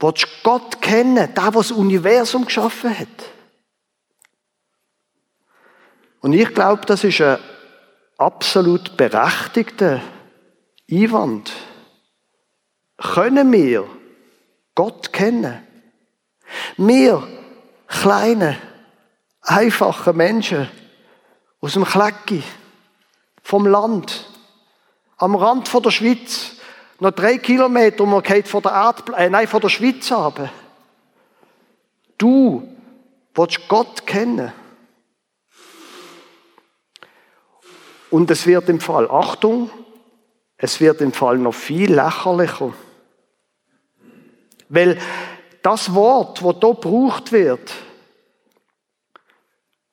willst 0.01 0.27
Gott 0.43 0.83
kennen, 0.83 1.15
der, 1.15 1.29
der 1.29 1.51
das 1.51 1.71
Universum 1.71 2.45
geschaffen 2.45 2.99
hat. 2.99 3.38
Und 6.21 6.33
ich 6.33 6.53
glaube, 6.55 6.85
das 6.87 7.05
ist 7.05 7.21
ein 7.21 7.39
absolut 8.17 8.97
berechtigter 8.97 10.01
Einwand. 10.91 11.53
Können 12.97 13.53
wir 13.53 13.89
Gott 14.75 15.13
kennen. 15.13 15.63
Wir, 16.77 17.27
kleine, 17.87 18.57
einfache 19.43 20.13
Menschen 20.13 20.69
aus 21.61 21.75
dem 21.75 21.85
Klecki, 21.85 22.43
vom 23.43 23.67
Land, 23.67 24.29
am 25.17 25.35
Rand 25.35 25.69
von 25.69 25.83
der 25.83 25.91
Schweiz, 25.91 26.57
noch 27.01 27.13
drei 27.13 27.39
Kilometer 27.39 28.05
und 28.05 28.11
man 28.11 28.23
geht 28.23 28.49
von 28.49 28.63
der 28.63 28.73
Erdpl 28.73 29.15
äh, 29.15 29.31
nein, 29.31 29.47
von 29.47 29.61
der 29.61 29.69
Schweiz 29.69 30.11
haben. 30.11 30.51
Du 32.17 32.69
willst 33.35 33.69
Gott 33.69 34.07
kennen. 34.07 34.53
Und 38.11 38.31
es 38.31 38.47
wird 38.47 38.69
im 38.69 38.81
Fall, 38.81 39.11
Achtung, 39.11 39.71
es 40.57 40.81
wird 40.81 41.01
im 41.01 41.13
Fall 41.13 41.39
noch 41.39 41.55
viel 41.55 41.95
lächerlicher. 41.95 42.73
Weil 44.69 44.99
das 45.63 45.95
Wort, 45.95 46.39
das 46.39 46.43
hier 46.43 46.75
gebraucht 46.75 47.33
wird, 47.33 47.73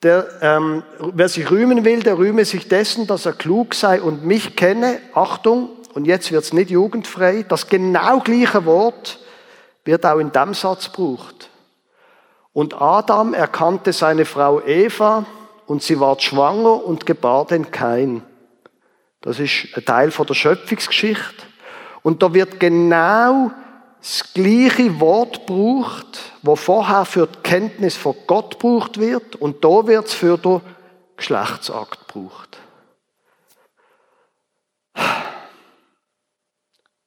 der, 0.03 0.27
ähm, 0.41 0.83
wer 0.99 1.29
sich 1.29 1.49
rühmen 1.49 1.83
will, 1.83 2.03
der 2.03 2.17
rühme 2.17 2.45
sich 2.45 2.67
dessen, 2.67 3.07
dass 3.07 3.25
er 3.25 3.33
klug 3.33 3.73
sei 3.73 4.01
und 4.01 4.23
mich 4.25 4.55
kenne. 4.55 4.99
Achtung, 5.13 5.69
und 5.95 6.05
jetzt 6.05 6.31
wird 6.31 6.43
es 6.43 6.53
nicht 6.53 6.69
jugendfrei. 6.69 7.43
Das 7.47 7.67
genau 7.67 8.19
gleiche 8.19 8.65
Wort 8.65 9.19
wird 9.83 10.05
auch 10.05 10.19
in 10.19 10.31
dem 10.31 10.53
Satz 10.53 10.91
gebraucht. 10.91 11.49
Und 12.53 12.79
Adam 12.79 13.33
erkannte 13.33 13.93
seine 13.93 14.25
Frau 14.25 14.61
Eva 14.61 15.25
und 15.67 15.83
sie 15.83 15.99
ward 15.99 16.21
schwanger 16.21 16.83
und 16.83 17.05
gebar 17.05 17.45
den 17.45 17.71
Kain. 17.71 18.23
Das 19.21 19.39
ist 19.39 19.67
ein 19.75 19.85
Teil 19.85 20.11
von 20.11 20.27
der 20.27 20.35
Schöpfungsgeschichte. 20.35 21.43
Und 22.03 22.21
da 22.21 22.33
wird 22.33 22.59
genau 22.59 23.51
das 23.99 24.33
gleiche 24.33 24.99
Wort 24.99 25.47
braucht, 25.47 26.33
wo 26.43 26.55
vorher 26.55 27.05
für 27.05 27.25
die 27.25 27.39
Kenntnis 27.39 27.97
von 27.97 28.15
Gott 28.27 28.59
braucht 28.59 28.99
wird 28.99 29.35
und 29.35 29.63
da 29.65 29.87
wird 29.87 30.05
es 30.05 30.13
für 30.13 30.37
den 30.37 30.61
Geschlechtsakt 31.17 32.05
braucht. 32.05 32.59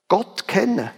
Gott 0.09 0.49
kennen. 0.49 0.91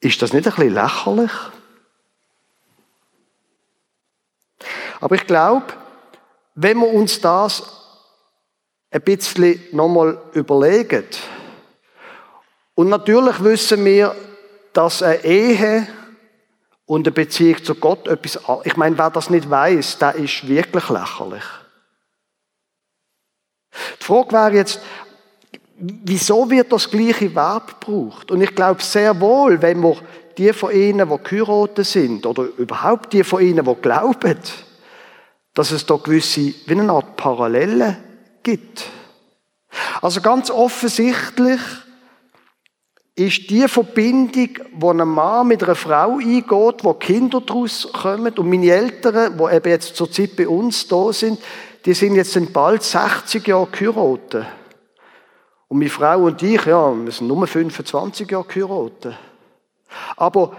Ist 0.00 0.20
das 0.22 0.32
nicht 0.32 0.48
ein 0.48 0.54
bisschen 0.54 0.74
lächerlich? 0.74 1.30
Aber 5.00 5.14
ich 5.14 5.26
glaube, 5.26 5.66
wenn 6.54 6.78
wir 6.78 6.88
uns 6.88 7.20
das 7.20 7.62
ein 8.90 9.02
bisschen 9.02 9.60
nochmal 9.72 10.20
überlegen. 10.32 11.06
Und 12.74 12.88
natürlich 12.88 13.42
wissen 13.42 13.84
wir, 13.84 14.14
dass 14.72 15.02
eine 15.02 15.24
Ehe 15.24 15.86
und 16.86 17.06
eine 17.06 17.12
Beziehung 17.12 17.62
zu 17.62 17.74
Gott 17.76 18.08
etwas, 18.08 18.38
ich 18.64 18.76
meine, 18.76 18.98
wer 18.98 19.10
das 19.10 19.30
nicht 19.30 19.48
weiß, 19.48 19.98
der 19.98 20.16
ist 20.16 20.46
wirklich 20.48 20.88
lächerlich. 20.88 21.44
Die 24.00 24.04
Frage 24.04 24.32
wäre 24.32 24.54
jetzt, 24.54 24.80
wieso 25.76 26.50
wird 26.50 26.72
das 26.72 26.90
gleiche 26.90 27.32
Verb 27.34 27.80
gebraucht? 27.80 28.30
Und 28.30 28.40
ich 28.40 28.54
glaube 28.54 28.82
sehr 28.82 29.18
wohl, 29.20 29.62
wenn 29.62 29.80
wir 29.80 29.96
die 30.36 30.52
von 30.52 30.72
Ihnen, 30.72 31.08
die 31.08 31.18
geheiratet 31.22 31.86
sind, 31.86 32.26
oder 32.26 32.42
überhaupt 32.56 33.12
die 33.12 33.22
von 33.22 33.40
Ihnen, 33.40 33.64
die 33.64 33.74
glauben, 33.76 34.38
dass 35.54 35.70
es 35.70 35.86
da 35.86 35.96
gewisse, 35.96 36.54
wie 36.66 36.72
eine 36.72 36.92
Art 36.92 37.16
Parallelen 37.16 37.96
gibt. 38.42 38.86
Also 40.00 40.20
ganz 40.20 40.50
offensichtlich 40.50 41.60
ist 43.14 43.50
die 43.50 43.68
Verbindung, 43.68 44.48
wo 44.72 44.90
ein 44.90 45.06
Mann 45.06 45.48
mit 45.48 45.62
einer 45.62 45.74
Frau 45.74 46.18
eingeht, 46.18 46.84
wo 46.84 46.94
Kinder 46.94 47.40
daraus 47.40 47.88
kommen. 47.92 48.32
Und 48.32 48.48
meine 48.48 48.70
Eltern, 48.70 49.36
die 49.36 49.54
eben 49.54 49.68
jetzt 49.68 49.96
zur 49.96 50.10
Zeit 50.10 50.36
bei 50.36 50.48
uns 50.48 50.88
da 50.88 51.12
sind, 51.12 51.38
die 51.84 51.94
sind 51.94 52.14
jetzt 52.14 52.52
bald 52.52 52.82
60 52.82 53.46
Jahre 53.46 53.68
geheiratet. 53.70 54.46
Und 55.68 55.78
meine 55.78 55.90
Frau 55.90 56.24
und 56.24 56.42
ich, 56.42 56.64
ja, 56.64 56.92
wir 56.94 57.12
sind 57.12 57.28
nur 57.28 57.46
25 57.46 58.30
Jahre 58.30 58.44
geheiratet. 58.44 59.16
Aber 60.16 60.56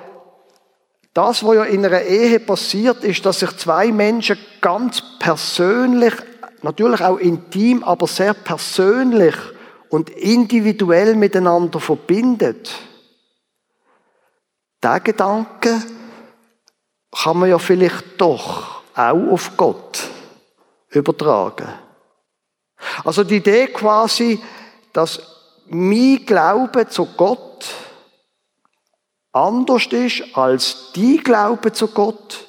das, 1.13 1.43
was 1.43 1.55
ja 1.55 1.63
in 1.65 1.85
einer 1.85 2.01
Ehe 2.01 2.39
passiert, 2.39 3.03
ist, 3.03 3.25
dass 3.25 3.39
sich 3.39 3.55
zwei 3.57 3.91
Menschen 3.91 4.37
ganz 4.61 5.01
persönlich, 5.19 6.13
natürlich 6.61 7.01
auch 7.01 7.17
intim, 7.17 7.83
aber 7.83 8.07
sehr 8.07 8.33
persönlich 8.33 9.35
und 9.89 10.09
individuell 10.09 11.15
miteinander 11.15 11.79
verbindet. 11.79 12.73
Der 14.81 14.99
Gedanke 15.01 15.81
kann 17.11 17.37
man 17.37 17.49
ja 17.49 17.59
vielleicht 17.59 18.19
doch 18.19 18.81
auch 18.95 19.31
auf 19.31 19.57
Gott 19.57 20.09
übertragen. 20.89 21.67
Also 23.03 23.23
die 23.23 23.37
Idee 23.37 23.67
quasi, 23.67 24.41
dass 24.93 25.21
mein 25.67 26.25
Glaube 26.25 26.87
zu 26.87 27.05
Gott 27.17 27.50
anders 29.31 29.87
ist 29.87 30.23
als 30.33 30.91
die 30.95 31.17
Glaube 31.17 31.71
zu 31.71 31.87
Gott 31.87 32.47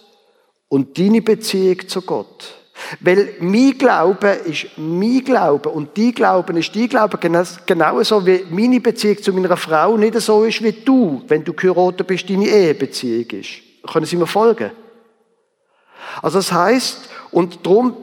und 0.69 0.99
deine 0.99 1.23
Beziehung 1.23 1.89
zu 1.89 2.03
Gott. 2.03 2.57
Weil 3.01 3.35
mein 3.41 3.77
Glaube 3.79 4.29
ist 4.29 4.67
mein 4.77 5.23
Glaube 5.25 5.69
und 5.69 5.97
die 5.97 6.13
Glauben 6.13 6.57
ist 6.57 6.75
die 6.75 6.89
Glaube 6.89 7.19
genauso 7.19 8.27
wie 8.27 8.45
meine 8.51 8.81
Beziehung 8.81 9.23
zu 9.23 9.33
meiner 9.33 9.57
Frau 9.57 9.97
nicht 9.97 10.19
so 10.21 10.45
ist 10.45 10.63
wie 10.63 10.73
du, 10.73 11.23
wenn 11.29 11.45
du 11.45 11.53
geheiratet 11.53 12.07
bist, 12.07 12.29
deine 12.29 12.47
Ehebeziehung 12.47 13.31
ist. 13.31 13.51
Können 13.91 14.07
Sie 14.07 14.17
mir 14.17 14.27
folgen? 14.27 14.73
Also 16.21 16.39
das 16.39 16.53
heißt 16.53 17.09
und 17.31 17.65
darum 17.65 17.97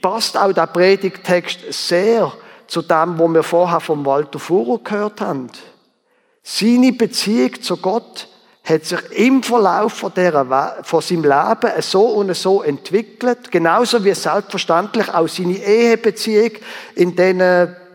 passt 0.00 0.38
auch 0.38 0.52
der 0.52 0.66
Predigtext 0.66 1.60
sehr 1.70 2.32
zu 2.66 2.82
dem, 2.82 3.18
was 3.18 3.34
wir 3.34 3.42
vorher 3.42 3.80
vom 3.80 4.06
Walter 4.06 4.38
Fuhrer 4.38 4.78
gehört 4.82 5.20
haben. 5.20 5.50
Seine 6.46 6.92
Beziehung 6.92 7.62
zu 7.62 7.78
Gott 7.78 8.28
hat 8.64 8.84
sich 8.84 9.00
im 9.12 9.42
Verlauf 9.42 9.94
von, 9.94 10.12
dieser, 10.14 10.84
von 10.84 11.00
seinem 11.00 11.24
Leben 11.24 11.82
so 11.82 12.02
und 12.02 12.36
so 12.36 12.62
entwickelt, 12.62 13.50
genauso 13.50 14.04
wie 14.04 14.14
selbstverständlich 14.14 15.08
auch 15.08 15.26
seine 15.26 15.56
Ehebeziehung 15.56 16.50
in 16.94 17.16
den 17.16 17.38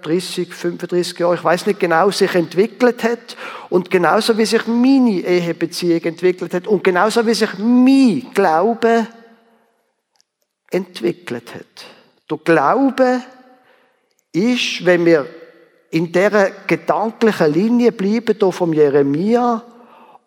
30, 0.01 0.51
35 0.51 1.19
Jahren, 1.19 1.35
ich 1.35 1.43
weiß 1.43 1.67
nicht 1.67 1.79
genau, 1.79 2.09
sich 2.09 2.33
entwickelt 2.33 3.03
hat. 3.03 3.37
Und 3.69 3.91
genauso 3.91 4.37
wie 4.37 4.45
sich 4.45 4.65
meine 4.65 5.19
Ehebeziehung 5.19 6.01
entwickelt 6.01 6.53
hat. 6.53 6.67
Und 6.67 6.83
genauso 6.83 7.25
wie 7.27 7.33
sich 7.33 7.49
mein 7.59 8.27
Glaube 8.33 9.07
entwickelt 10.71 11.53
hat. 11.53 11.85
Der 12.29 12.37
Glaube 12.37 13.21
ist, 14.31 14.85
wenn 14.85 15.05
wir 15.05 15.27
in 15.91 16.11
dieser 16.11 16.51
gedanklichen 16.67 17.53
Linie 17.53 17.91
bleiben, 17.91 18.35
hier 18.39 18.51
vom 18.51 18.73
Jeremia, 18.73 19.63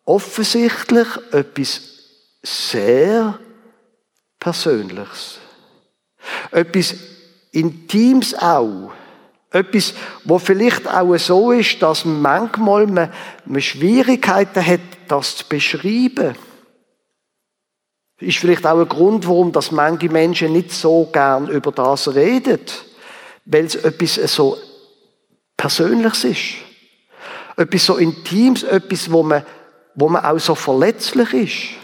offensichtlich 0.05 1.09
etwas 1.31 1.81
sehr 2.43 3.39
Persönliches. 4.39 5.39
Etwas 6.51 6.97
Intimes 7.53 8.35
auch. 8.35 8.91
Etwas, 9.53 9.95
wo 10.25 10.39
vielleicht 10.39 10.89
auch 10.89 11.17
so 11.19 11.53
ist, 11.53 11.81
dass 11.81 12.05
manchmal 12.05 12.87
man, 12.87 13.13
man 13.45 13.61
Schwierigkeiten 13.61 14.67
hat, 14.67 14.81
das 15.07 15.37
zu 15.37 15.45
beschreiben. 15.49 16.35
Ist 18.19 18.39
vielleicht 18.39 18.67
auch 18.67 18.81
ein 18.81 18.89
Grund, 18.89 19.29
warum 19.29 19.53
das 19.53 19.71
manche 19.71 20.09
Menschen 20.09 20.53
nicht 20.53 20.73
so 20.73 21.09
gern 21.13 21.49
über 21.49 21.71
das 21.71 22.15
reden. 22.15 22.61
Weil 23.45 23.67
es 23.67 23.75
etwas 23.75 24.15
so 24.33 24.57
Persönliches 25.63 26.25
ist. 26.25 26.41
Etwas 27.57 27.87
so 27.87 27.97
Intimes, 27.97 28.65
etwas, 28.65 29.11
wo 29.13 29.23
man 29.23 29.45
wo 29.95 30.09
man 30.09 30.25
auch 30.25 30.39
so 30.39 30.55
verletzlich 30.55 31.33
ist 31.35 31.83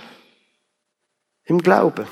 im 1.44 1.58
Glauben. 1.58 2.06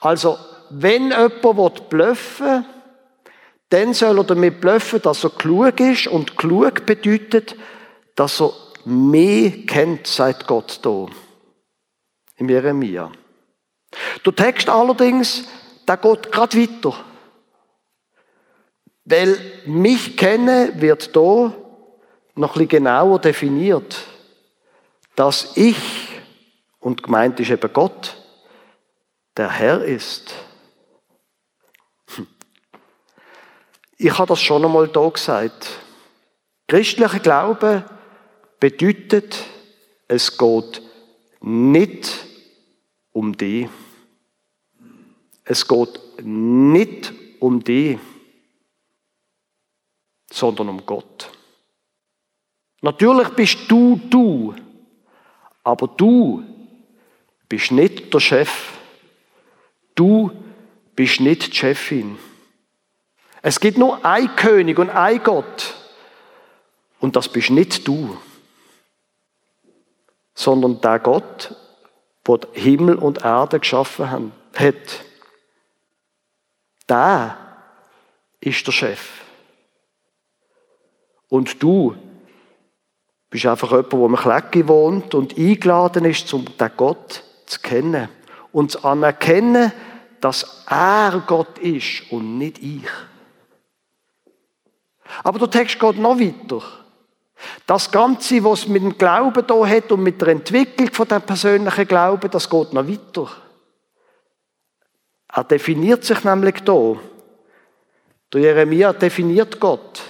Also, 0.00 0.38
wenn 0.70 1.10
jemand 1.10 1.88
blöffen 1.88 2.46
will, 2.46 2.64
dann 3.70 3.94
soll 3.94 4.18
er 4.18 4.24
damit 4.24 4.60
blöffen, 4.60 5.02
dass 5.02 5.24
er 5.24 5.30
klug 5.30 5.78
ist 5.78 6.06
und 6.06 6.36
klug 6.36 6.86
bedeutet, 6.86 7.54
dass 8.14 8.40
er 8.40 8.52
mehr 8.84 9.50
kennt, 9.66 10.06
seit 10.06 10.46
Gott 10.46 10.80
da. 10.82 11.06
Im 12.36 12.48
Jeremia. 12.48 13.12
Der 14.24 14.34
Text 14.34 14.68
allerdings, 14.68 15.46
der 15.86 15.98
geht 15.98 16.32
gerade 16.32 16.56
weiter. 16.56 17.04
Weil 19.10 19.38
mich 19.64 20.18
kennen 20.18 20.82
wird 20.82 21.16
da 21.16 21.54
noch 22.34 22.50
ein 22.50 22.52
bisschen 22.52 22.68
genauer 22.68 23.18
definiert, 23.18 24.04
dass 25.16 25.56
ich, 25.56 25.78
und 26.78 27.02
gemeint 27.02 27.40
ist 27.40 27.50
eben 27.50 27.72
Gott, 27.72 28.22
der 29.34 29.50
Herr 29.50 29.82
ist. 29.82 30.34
Hm. 32.16 32.26
Ich 33.96 34.18
habe 34.18 34.28
das 34.28 34.42
schon 34.42 34.66
einmal 34.66 34.88
da 34.88 35.08
gesagt. 35.08 35.70
Christlicher 36.66 37.20
Glaube 37.20 37.84
bedeutet, 38.60 39.42
es 40.06 40.36
geht 40.36 40.82
nicht 41.40 42.26
um 43.12 43.34
die. 43.34 43.70
Es 45.46 45.66
geht 45.66 45.98
nicht 46.22 47.14
um 47.40 47.64
die, 47.64 47.98
sondern 50.30 50.68
um 50.68 50.86
Gott. 50.86 51.30
Natürlich 52.80 53.28
bist 53.30 53.58
du 53.68 54.00
du, 54.08 54.54
aber 55.64 55.88
du 55.88 56.44
bist 57.48 57.72
nicht 57.72 58.12
der 58.12 58.20
Chef. 58.20 58.72
Du 59.94 60.30
bist 60.94 61.20
nicht 61.20 61.52
die 61.52 61.56
Chefin. 61.56 62.18
Es 63.42 63.58
gibt 63.58 63.78
nur 63.78 64.04
ein 64.04 64.34
König 64.36 64.78
und 64.78 64.90
ein 64.90 65.22
Gott. 65.22 65.74
Und 67.00 67.16
das 67.16 67.28
bist 67.28 67.50
nicht 67.50 67.86
du, 67.86 68.16
sondern 70.34 70.80
der 70.80 70.98
Gott, 70.98 71.54
der 72.26 72.40
Himmel 72.52 72.96
und 72.96 73.24
Erde 73.24 73.58
geschaffen 73.58 74.32
hat. 74.54 75.04
Der 76.88 77.38
ist 78.40 78.66
der 78.66 78.72
Chef. 78.72 79.27
Und 81.28 81.62
du 81.62 81.94
bist 83.30 83.46
einfach 83.46 83.70
jemand, 83.70 83.92
der 83.92 84.00
im 84.00 84.16
Klecki 84.16 84.68
wohnt 84.68 85.14
und 85.14 85.36
eingeladen 85.36 86.04
ist, 86.04 86.32
um 86.32 86.44
den 86.44 86.70
Gott 86.76 87.22
zu 87.46 87.60
kennen. 87.60 88.08
Und 88.52 88.72
zu 88.72 88.84
anerkennen, 88.84 89.72
dass 90.20 90.64
er 90.68 91.22
Gott 91.26 91.58
ist 91.58 92.10
und 92.10 92.38
nicht 92.38 92.58
ich. 92.62 92.88
Aber 95.22 95.38
der 95.38 95.50
Text 95.50 95.78
geht 95.78 95.98
noch 95.98 96.18
weiter. 96.18 96.62
Das 97.66 97.90
Ganze, 97.90 98.42
was 98.42 98.66
mit 98.66 98.82
dem 98.82 98.98
Glauben 98.98 99.46
da 99.46 99.66
hat 99.66 99.92
und 99.92 100.02
mit 100.02 100.20
der 100.20 100.28
Entwicklung 100.28 100.92
von 100.92 101.06
dem 101.06 101.22
persönlichen 101.22 101.86
Glauben, 101.86 102.30
das 102.30 102.50
geht 102.50 102.72
noch 102.72 102.88
weiter. 102.88 103.30
Er 105.32 105.44
definiert 105.44 106.04
sich 106.04 106.24
nämlich 106.24 106.60
da. 106.64 106.96
Der 108.32 108.40
Jeremia 108.40 108.92
definiert 108.92 109.60
Gott 109.60 110.02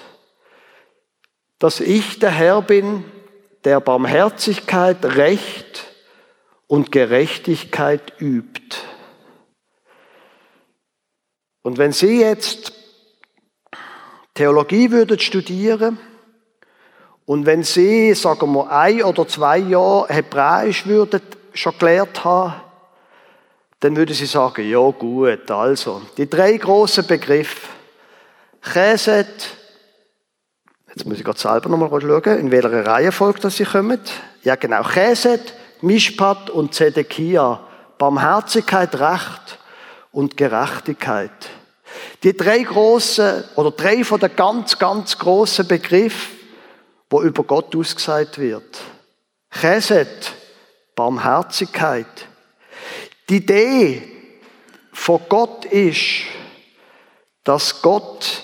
dass 1.59 1.81
ich 1.81 2.19
der 2.19 2.31
Herr 2.31 2.63
bin, 2.63 3.05
der 3.65 3.81
Barmherzigkeit, 3.81 5.05
Recht 5.05 5.85
und 6.67 6.93
Gerechtigkeit 6.93 8.13
übt. 8.21 8.77
Und 11.63 11.79
wenn 11.79 11.93
Sie 11.93 12.21
jetzt 12.21 12.73
Theologie 14.35 14.91
würden 14.93 15.19
studieren 15.19 15.99
und 17.27 17.45
wenn 17.45 17.65
Sie, 17.65 18.15
sagen 18.15 18.53
wir, 18.53 18.71
ein 18.71 19.03
oder 19.03 19.27
zwei 19.27 19.59
Jahre 19.59 20.09
Hebräisch 20.09 20.87
würden 20.87 21.21
schon 21.53 21.77
gelernt 21.79 22.25
haben, 22.25 22.55
dann 23.81 23.97
würden 23.97 24.15
Sie 24.15 24.27
sagen, 24.27 24.69
ja 24.69 24.91
gut, 24.91 25.51
also, 25.51 26.03
die 26.17 26.31
drei 26.31 26.57
großen 26.57 27.07
Begriffe, 27.07 27.69
Chesed, 28.63 29.57
Jetzt 30.99 31.07
muss 31.07 31.19
ich 31.19 31.25
gerade 31.25 31.39
selber 31.39 31.69
nochmal 31.69 32.01
schauen, 32.01 32.41
in 32.41 32.51
welcher 32.51 32.85
Reihenfolge 32.85 33.39
das 33.39 33.57
sie 33.57 33.65
kommen. 33.65 34.01
Ja, 34.43 34.57
genau. 34.57 34.83
Chesed, 34.83 35.55
Mishpat 35.81 36.51
und 36.51 36.75
Zedekia. 36.75 37.61
Barmherzigkeit, 37.99 38.99
Recht 38.99 39.61
und 40.11 40.37
Gerechtigkeit. 40.37 41.31
Die 42.25 42.37
drei 42.37 42.65
großen 42.65 43.45
oder 43.55 43.71
drei 43.71 44.03
von 44.03 44.19
den 44.19 44.35
ganz, 44.35 44.77
ganz 44.77 45.17
großen 45.17 45.69
Begriffen, 45.69 46.37
wo 47.09 47.23
über 47.23 47.45
Gott 47.45 47.77
ausgesagt 47.77 48.37
wird. 48.39 48.81
Chesed, 49.53 50.33
Barmherzigkeit. 50.97 52.27
Die 53.29 53.37
Idee 53.37 54.03
von 54.93 55.21
Gott 55.29 55.65
ist, 55.67 56.25
dass 57.45 57.83
Gott 57.83 58.43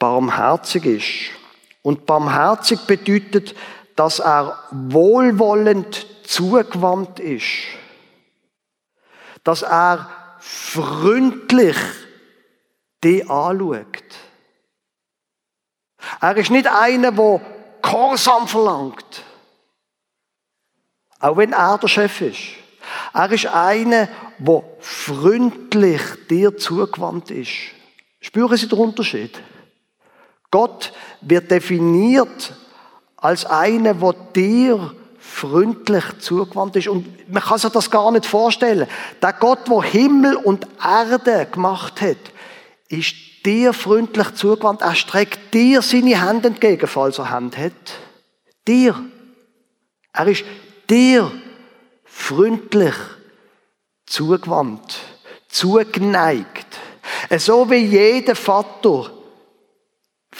barmherzig 0.00 0.84
ist. 0.84 1.39
Und 1.82 2.06
barmherzig 2.06 2.80
bedeutet, 2.86 3.54
dass 3.96 4.18
er 4.18 4.58
wohlwollend 4.70 6.06
zugewandt 6.24 7.20
ist. 7.20 7.46
Dass 9.44 9.62
er 9.62 10.08
freundlich 10.38 11.76
die 13.02 13.22
anschaut. 13.28 13.86
Er 16.20 16.36
ist 16.36 16.50
nicht 16.50 16.66
einer, 16.66 17.12
der 17.12 17.40
Gehorsam 17.82 18.46
verlangt. 18.46 19.24
Auch 21.18 21.36
wenn 21.36 21.52
er 21.52 21.78
der 21.78 21.88
Chef 21.88 22.20
ist. 22.20 22.38
Er 23.12 23.30
ist 23.30 23.46
einer, 23.46 24.08
der 24.38 24.62
freundlich 24.80 26.00
dir 26.28 26.56
zugewandt 26.56 27.30
ist. 27.30 27.50
Spüren 28.20 28.56
Sie 28.56 28.68
den 28.68 28.78
Unterschied? 28.78 29.40
Gott 30.50 30.92
wird 31.20 31.50
definiert 31.50 32.54
als 33.16 33.44
einer, 33.44 33.94
der 33.94 34.14
dir 34.34 34.94
freundlich 35.18 36.04
zugewandt 36.18 36.76
ist. 36.76 36.88
Und 36.88 37.30
man 37.32 37.42
kann 37.42 37.58
sich 37.58 37.70
das 37.70 37.90
gar 37.90 38.10
nicht 38.10 38.26
vorstellen. 38.26 38.88
Der 39.22 39.32
Gott, 39.34 39.68
der 39.68 39.82
Himmel 39.82 40.36
und 40.36 40.66
Erde 40.82 41.46
gemacht 41.50 42.00
hat, 42.00 42.16
ist 42.88 43.14
dir 43.44 43.72
freundlich 43.72 44.34
zugewandt. 44.34 44.82
Er 44.82 44.94
streckt 44.94 45.54
dir 45.54 45.82
seine 45.82 46.26
Hände 46.26 46.48
entgegen, 46.48 46.86
falls 46.86 47.18
er 47.18 47.34
Hände 47.34 47.56
hat. 47.58 47.72
Dir. 48.66 48.96
Er 50.12 50.26
ist 50.26 50.44
dir 50.88 51.30
freundlich 52.04 52.94
zugewandt, 54.06 54.98
zugeneigt. 55.48 56.66
So 57.38 57.70
wie 57.70 57.76
jeder 57.76 58.34
Vater 58.34 59.10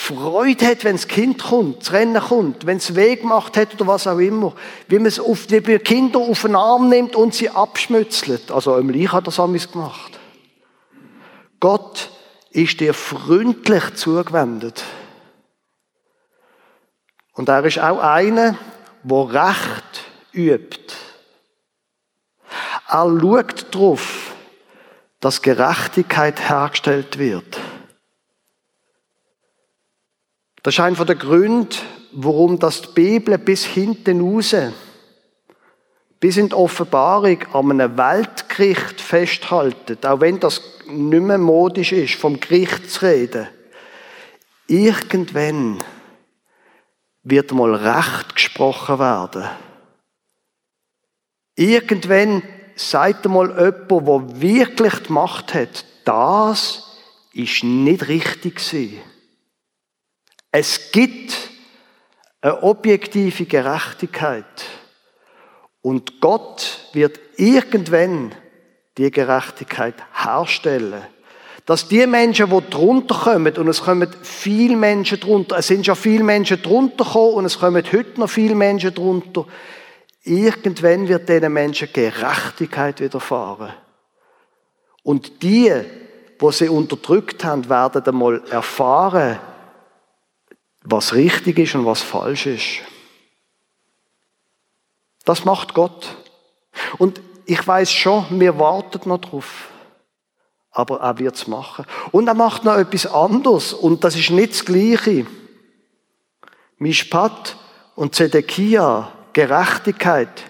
Freude 0.00 0.66
hat, 0.66 0.82
wenn 0.84 0.96
das 0.96 1.08
Kind 1.08 1.42
kommt, 1.42 1.82
das 1.82 1.92
Rennen 1.92 2.20
kommt, 2.20 2.64
wenn 2.64 2.78
es 2.78 2.94
Weg 2.94 3.20
gemacht 3.20 3.56
hat 3.58 3.74
oder 3.74 3.86
was 3.86 4.06
auch 4.06 4.18
immer, 4.18 4.54
wie 4.88 4.96
man 4.96 5.06
es 5.06 5.20
auf, 5.20 5.50
wie 5.50 5.60
man 5.60 5.82
Kinder 5.84 6.18
auf 6.18 6.40
den 6.40 6.56
Arm 6.56 6.88
nimmt 6.88 7.14
und 7.14 7.34
sie 7.34 7.50
abschmützelt. 7.50 8.50
Also 8.50 8.76
Emily 8.76 9.04
hat 9.04 9.26
das 9.26 9.38
amigs 9.38 9.70
gemacht. 9.70 10.18
Gott 11.60 12.10
ist 12.50 12.80
dir 12.80 12.94
freundlich 12.94 13.94
zugewendet. 13.94 14.82
Und 17.34 17.50
er 17.50 17.62
ist 17.66 17.78
auch 17.78 18.00
einer, 18.00 18.56
der 19.02 19.34
Recht 19.34 20.04
übt. 20.32 20.94
Er 22.88 23.20
schaut 23.20 23.74
darauf, 23.74 24.32
dass 25.20 25.42
Gerechtigkeit 25.42 26.48
hergestellt 26.48 27.18
wird. 27.18 27.60
Das 30.62 30.74
ist 30.74 30.80
einer 30.80 31.04
der 31.04 31.16
Gründe, 31.16 31.76
warum 32.12 32.58
das 32.58 32.82
die 32.82 32.92
Bibel 32.92 33.38
bis 33.38 33.64
hinten 33.64 34.20
raus, 34.20 34.54
bis 36.18 36.36
in 36.36 36.48
die 36.48 36.54
Offenbarung 36.54 37.38
an 37.52 37.70
einem 37.70 37.96
Weltgericht 37.96 39.00
festhaltet, 39.00 40.04
auch 40.04 40.20
wenn 40.20 40.38
das 40.38 40.60
nicht 40.86 41.22
mehr 41.22 41.38
modisch 41.38 41.92
ist, 41.92 42.14
vom 42.14 42.38
Gericht 42.38 42.90
zu 42.90 43.06
reden. 43.06 43.48
Irgendwann 44.66 45.78
wird 47.22 47.52
mal 47.52 47.74
Recht 47.74 48.34
gesprochen 48.34 48.98
werden. 48.98 49.48
Irgendwann 51.56 52.42
sagt 52.76 53.26
mal 53.26 53.48
jemand, 53.48 53.90
der 53.90 54.40
wirklich 54.42 54.94
die 55.06 55.12
Macht 55.12 55.54
hat, 55.54 55.84
das 56.04 56.98
ist 57.32 57.64
nicht 57.64 58.08
richtig 58.08 58.56
gewesen. 58.56 59.00
Es 60.52 60.90
gibt 60.90 61.50
eine 62.40 62.62
objektive 62.62 63.44
Gerechtigkeit. 63.44 64.44
Und 65.82 66.20
Gott 66.20 66.88
wird 66.92 67.20
irgendwann 67.36 68.34
die 68.98 69.10
Gerechtigkeit 69.10 69.94
herstellen. 70.12 71.02
Dass 71.66 71.86
die 71.86 72.06
Menschen, 72.06 72.50
die 72.50 72.70
drunter 72.70 73.14
kommen, 73.14 73.56
und 73.56 73.68
es 73.68 73.82
kommen 73.82 74.08
viele 74.22 74.76
Menschen 74.76 75.20
drunter, 75.20 75.58
es 75.58 75.68
sind 75.68 75.86
schon 75.86 75.94
viele 75.94 76.24
Menschen 76.24 76.60
drunter 76.60 77.04
gekommen 77.04 77.34
und 77.34 77.44
es 77.44 77.58
kommen 77.58 77.84
heute 77.92 78.18
noch 78.18 78.28
viele 78.28 78.54
Menschen 78.54 78.92
drunter, 78.92 79.46
irgendwann 80.24 81.06
wird 81.06 81.28
diesen 81.28 81.52
Menschen 81.52 81.88
Gerechtigkeit 81.92 83.00
widerfahren. 83.00 83.72
Und 85.02 85.42
die, 85.42 85.72
wo 86.38 86.50
sie 86.50 86.68
unterdrückt 86.68 87.44
haben, 87.44 87.68
werden 87.68 88.04
einmal 88.04 88.42
erfahren, 88.50 89.38
was 90.82 91.14
richtig 91.14 91.58
ist 91.58 91.74
und 91.74 91.86
was 91.86 92.02
falsch 92.02 92.46
ist. 92.46 92.80
Das 95.24 95.44
macht 95.44 95.74
Gott. 95.74 96.16
Und 96.98 97.20
ich 97.46 97.66
weiß 97.66 97.92
schon, 97.92 98.26
wir 98.40 98.58
warten 98.58 99.08
noch 99.08 99.20
drauf. 99.20 99.68
Aber 100.72 101.00
er 101.00 101.18
wird 101.18 101.34
es 101.34 101.46
machen. 101.46 101.84
Und 102.12 102.28
er 102.28 102.34
macht 102.34 102.64
noch 102.64 102.76
etwas 102.76 103.06
anderes. 103.06 103.72
Und 103.72 104.04
das 104.04 104.16
ist 104.16 104.30
nicht 104.30 104.52
das 104.52 104.64
Gleiche. 104.64 105.26
Mishpat 106.78 107.56
und 107.96 108.14
Zedekia, 108.14 109.12
Gerechtigkeit. 109.32 110.44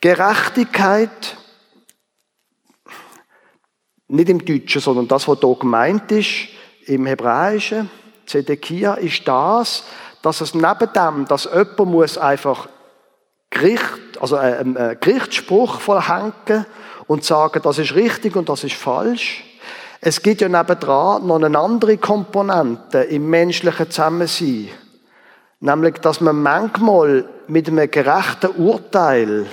Gerechtigkeit, 0.00 1.36
nicht 4.08 4.28
im 4.28 4.44
Deutschen, 4.44 4.80
sondern 4.80 5.08
das, 5.08 5.26
was 5.26 5.40
hier 5.40 5.56
gemeint 5.56 6.12
ist, 6.12 6.48
im 6.86 7.06
Hebräischen. 7.06 7.90
Zedekia 8.26 8.94
ist 8.94 9.26
das, 9.26 9.84
dass 10.22 10.40
es 10.40 10.54
neben 10.54 10.92
dem, 10.94 11.26
dass 11.26 11.44
jemand 11.44 11.78
muss 11.86 12.18
einfach 12.18 12.68
Gericht, 13.50 14.20
also 14.20 14.36
einen 14.36 14.76
äh, 14.76 14.96
Gerichtsspruch 15.00 15.80
vollhängen 15.80 16.66
und 17.06 17.24
sagen, 17.24 17.60
das 17.62 17.78
ist 17.78 17.94
richtig 17.94 18.36
und 18.36 18.48
das 18.48 18.64
ist 18.64 18.74
falsch. 18.74 19.44
Es 20.00 20.22
gibt 20.22 20.40
ja 20.40 20.48
nebendran 20.48 21.26
noch 21.26 21.42
eine 21.42 21.58
andere 21.58 21.96
Komponente 21.96 22.98
im 22.98 23.30
menschlichen 23.30 23.90
Zusammensein. 23.90 24.68
Nämlich, 25.60 25.94
dass 25.94 26.20
man 26.20 26.42
manchmal 26.42 27.26
mit 27.46 27.68
einem 27.68 27.90
gerechten 27.90 28.50
Urteil 28.56 29.46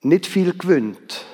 nicht 0.00 0.26
viel 0.26 0.56
gewinnt. 0.56 1.24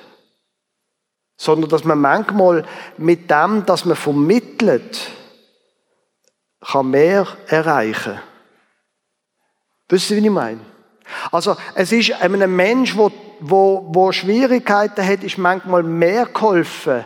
Sondern, 1.37 1.69
dass 1.69 1.83
man 1.83 1.99
manchmal 1.99 2.65
mit 2.97 3.29
dem, 3.31 3.65
dass 3.65 3.85
man 3.85 3.95
vermittelt, 3.95 5.11
kann 6.71 6.89
mehr 6.89 7.27
erreichen. 7.47 8.19
Wisst 9.89 10.11
ihr, 10.11 10.17
wie 10.17 10.25
ich 10.25 10.31
meine? 10.31 10.59
Also, 11.31 11.55
es 11.75 11.91
ist 11.91 12.13
einem 12.21 12.55
Mensch, 12.55 12.95
der 12.95 13.11
wo, 13.39 13.89
wo 13.89 14.11
Schwierigkeiten 14.11 15.05
hat, 15.05 15.23
ist 15.23 15.37
manchmal 15.37 15.83
mehr 15.83 16.25
geholfen, 16.25 17.05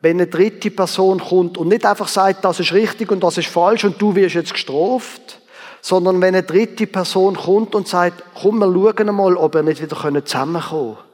wenn 0.00 0.16
eine 0.16 0.26
dritte 0.26 0.70
Person 0.70 1.20
kommt 1.20 1.58
und 1.58 1.68
nicht 1.68 1.84
einfach 1.84 2.08
sagt, 2.08 2.44
das 2.44 2.60
ist 2.60 2.72
richtig 2.72 3.10
und 3.12 3.22
das 3.22 3.38
ist 3.38 3.48
falsch 3.48 3.84
und 3.84 4.00
du 4.00 4.14
wirst 4.14 4.34
jetzt 4.34 4.54
gestraft, 4.54 5.40
sondern 5.82 6.20
wenn 6.20 6.34
eine 6.34 6.42
dritte 6.42 6.86
Person 6.86 7.36
kommt 7.36 7.74
und 7.74 7.88
sagt, 7.88 8.22
komm, 8.40 8.58
wir 8.58 8.72
schauen 8.72 9.14
mal, 9.14 9.36
ob 9.36 9.54
wir 9.54 9.62
nicht 9.62 9.82
wieder 9.82 10.24
zusammenkommen 10.24 10.94
können. 10.94 11.06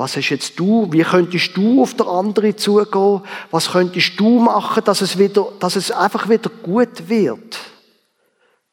Was 0.00 0.16
hast 0.16 0.30
jetzt 0.30 0.58
du? 0.58 0.90
Wie 0.90 1.02
könntest 1.02 1.54
du 1.58 1.82
auf 1.82 1.92
der 1.92 2.06
andere 2.06 2.56
zugehen? 2.56 3.20
Was 3.50 3.72
könntest 3.72 4.18
du 4.18 4.38
machen, 4.38 4.82
dass 4.82 5.02
es 5.02 5.18
wieder, 5.18 5.52
dass 5.60 5.76
es 5.76 5.90
einfach 5.90 6.30
wieder 6.30 6.48
gut 6.62 7.10
wird? 7.10 7.58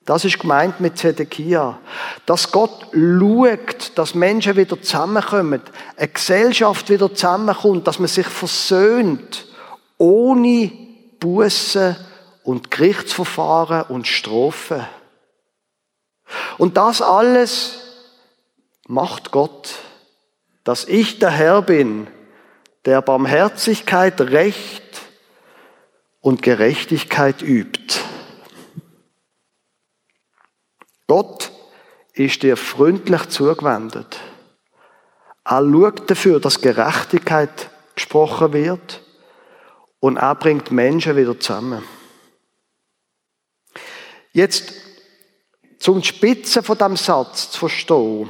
Das 0.05 0.23
ist 0.23 0.39
gemeint 0.39 0.79
mit 0.79 0.97
Zedekia. 0.97 1.79
Dass 2.25 2.49
Gott 2.53 2.87
schaut, 2.93 3.91
dass 3.95 4.15
Menschen 4.15 4.55
wieder 4.55 4.81
zusammenkommen, 4.81 5.61
eine 5.97 6.07
Gesellschaft 6.07 6.89
wieder 6.89 7.13
zusammenkommt, 7.13 7.85
dass 7.87 7.99
man 7.99 8.07
sich 8.07 8.27
versöhnt, 8.27 9.47
ohne 9.97 10.71
Buße 11.19 11.97
und 12.45 12.71
Gerichtsverfahren 12.71 13.87
und 13.89 14.07
Strafen. 14.07 14.85
Und 16.57 16.77
das 16.77 17.01
alles 17.01 17.79
macht 18.87 19.31
Gott 19.31 19.75
dass 20.67 20.83
ich 20.83 21.17
der 21.17 21.29
Herr 21.29 21.61
bin, 21.61 22.07
der 22.83 23.01
Barmherzigkeit, 23.01 24.19
Recht 24.19 25.01
und 26.19 26.41
Gerechtigkeit 26.41 27.41
übt. 27.41 28.01
Gott 31.07 31.53
ist 32.11 32.43
dir 32.43 32.57
freundlich 32.57 33.29
zugewendet. 33.29 34.19
Er 35.45 35.61
schaut 35.61 36.11
dafür, 36.11 36.41
dass 36.41 36.59
Gerechtigkeit 36.59 37.69
gesprochen 37.95 38.51
wird 38.51 39.01
und 40.01 40.17
er 40.17 40.35
bringt 40.35 40.69
Menschen 40.71 41.15
wieder 41.15 41.39
zusammen. 41.39 41.81
Jetzt, 44.33 44.73
zum 45.79 46.03
Spitzen 46.03 46.61
von 46.61 46.77
dem 46.77 46.97
Satz 46.97 47.51
zu 47.51 47.59
verstehen, 47.59 48.29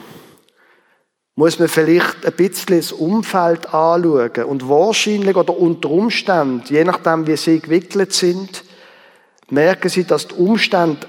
muss 1.38 1.59
man 1.59 1.67
vielleicht 1.67 2.25
ein 2.25 2.33
bisschen 2.33 2.77
das 2.77 2.91
Umfeld 2.91 3.71
anschauen 3.71 4.43
und 4.45 4.67
wahrscheinlich 4.67 5.35
oder 5.35 5.55
unter 5.55 5.91
Umständen, 5.91 6.63
je 6.65 6.83
nachdem 6.83 7.27
wie 7.27 7.38
sie 7.38 7.59
gewickelt 7.59 8.11
sind, 8.11 8.63
merken 9.51 9.88
sie, 9.88 10.03
dass 10.03 10.27
die 10.27 10.33
Umstände 10.33 11.05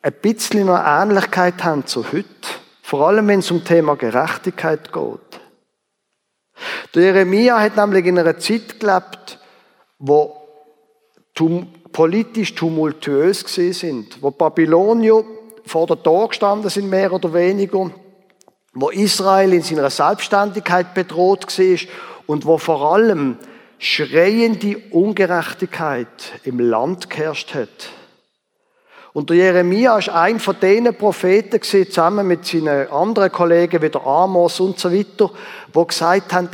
ein 0.00 0.12
bisschen 0.22 0.66
noch 0.66 0.78
Ähnlichkeit 0.78 1.64
haben 1.64 1.84
zu 1.84 2.04
heute. 2.12 2.26
Vor 2.80 3.08
allem, 3.08 3.26
wenn 3.26 3.40
es 3.40 3.50
um 3.50 3.64
Thema 3.64 3.96
Gerechtigkeit 3.96 4.92
geht. 4.92 5.40
Der 6.94 7.02
Jeremia 7.02 7.58
hat 7.58 7.76
nämlich 7.76 8.06
in 8.06 8.20
einer 8.20 8.38
Zeit 8.38 8.78
gelebt, 8.78 9.40
wo 9.98 10.36
tum 11.34 11.66
politisch 11.90 12.54
tumultuös 12.54 13.44
gewesen 13.44 13.72
sind, 13.72 14.22
wo 14.22 14.30
Babylonier 14.30 15.24
vor 15.66 15.88
der 15.88 16.00
Tor 16.00 16.28
gestanden 16.28 16.70
sind, 16.70 16.88
mehr 16.88 17.12
oder 17.12 17.34
weniger, 17.34 17.90
wo 18.72 18.90
Israel 18.90 19.52
in 19.52 19.62
seiner 19.62 19.90
Selbstständigkeit 19.90 20.94
bedroht 20.94 21.46
war 21.58 21.78
und 22.26 22.46
wo 22.46 22.58
vor 22.58 22.94
allem 22.94 23.36
schreiende 23.78 24.78
Ungerechtigkeit 24.90 26.40
im 26.44 26.60
Land 26.60 27.10
geherrscht 27.10 27.54
hat. 27.54 27.90
Und 29.12 29.28
der 29.28 29.36
Jeremia 29.36 29.98
ist 29.98 30.08
ein 30.08 30.40
von 30.40 30.58
denen 30.58 30.96
Propheten 30.96 31.60
gewesen, 31.60 31.90
zusammen 31.90 32.26
mit 32.26 32.46
seinen 32.46 32.90
anderen 32.90 33.30
Kollegen 33.30 33.82
wie 33.82 33.90
der 33.90 34.06
Amos 34.06 34.58
und 34.60 34.78
so 34.78 34.90
weiter, 34.90 35.30
wo 35.72 35.84
gesagt 35.84 36.32
haben, 36.32 36.48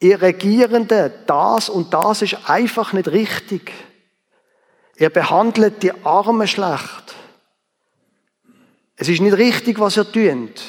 ihr 0.00 0.20
Regierenden, 0.20 1.12
das 1.26 1.68
und 1.68 1.94
das 1.94 2.22
ist 2.22 2.48
einfach 2.48 2.92
nicht 2.92 3.08
richtig. 3.08 3.72
Ihr 4.96 5.10
behandelt 5.10 5.82
die 5.82 5.92
Armen 6.04 6.48
schlecht. 6.48 7.14
Es 8.96 9.08
ist 9.08 9.20
nicht 9.20 9.36
richtig, 9.36 9.78
was 9.78 9.96
ihr 9.96 10.10
tut. 10.10 10.60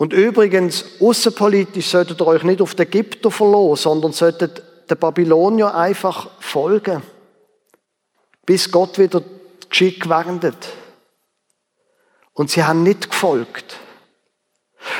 Und 0.00 0.14
übrigens, 0.14 0.86
außenpolitisch 0.98 1.88
solltet 1.90 2.22
ihr 2.22 2.26
euch 2.26 2.42
nicht 2.42 2.62
auf 2.62 2.74
den 2.74 2.86
Ägypter 2.86 3.30
verlassen, 3.30 3.82
sondern 3.82 4.12
solltet 4.12 4.62
den 4.88 4.96
Babylonier 4.96 5.74
einfach 5.74 6.30
folgen, 6.40 7.02
bis 8.46 8.70
Gott 8.70 8.98
wieder 8.98 9.22
Geschick 9.68 10.08
wendet. 10.08 10.56
Und 12.32 12.48
sie 12.48 12.64
haben 12.64 12.82
nicht 12.82 13.10
gefolgt. 13.10 13.76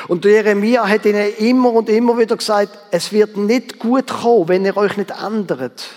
Und 0.09 0.27
Jeremia 0.27 0.87
hat 0.87 1.07
ihnen 1.07 1.35
immer 1.39 1.73
und 1.73 1.89
immer 1.89 2.19
wieder 2.19 2.37
gesagt, 2.37 2.79
es 2.91 3.11
wird 3.11 3.39
nicht 3.39 3.79
gut 3.79 4.09
kommen, 4.09 4.49
wenn 4.49 4.67
ihr 4.67 4.77
euch 4.77 4.99
nicht 4.99 5.13
ändert. 5.13 5.89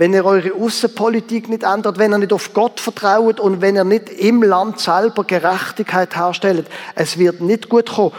Wenn 0.00 0.14
ihr 0.14 0.24
eure 0.24 0.54
Außenpolitik 0.54 1.50
nicht 1.50 1.62
ändert, 1.62 1.98
wenn 1.98 2.14
ihr 2.14 2.16
nicht 2.16 2.32
auf 2.32 2.54
Gott 2.54 2.80
vertraut 2.80 3.38
und 3.38 3.60
wenn 3.60 3.76
ihr 3.76 3.84
nicht 3.84 4.08
im 4.08 4.42
Land 4.42 4.80
selber 4.80 5.24
Gerechtigkeit 5.24 6.16
herstellt, 6.16 6.68
es 6.94 7.18
wird 7.18 7.42
nicht 7.42 7.68
gut 7.68 7.90
kommen. 7.90 8.12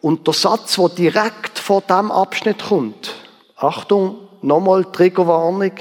Und 0.00 0.26
der 0.26 0.32
Satz, 0.32 0.76
der 0.76 0.88
direkt 0.88 1.58
vor 1.58 1.82
dem 1.82 2.10
Abschnitt 2.10 2.64
kommt, 2.64 3.14
Achtung, 3.56 4.16
nochmal 4.40 4.86
Triggerwarnung, 4.86 5.72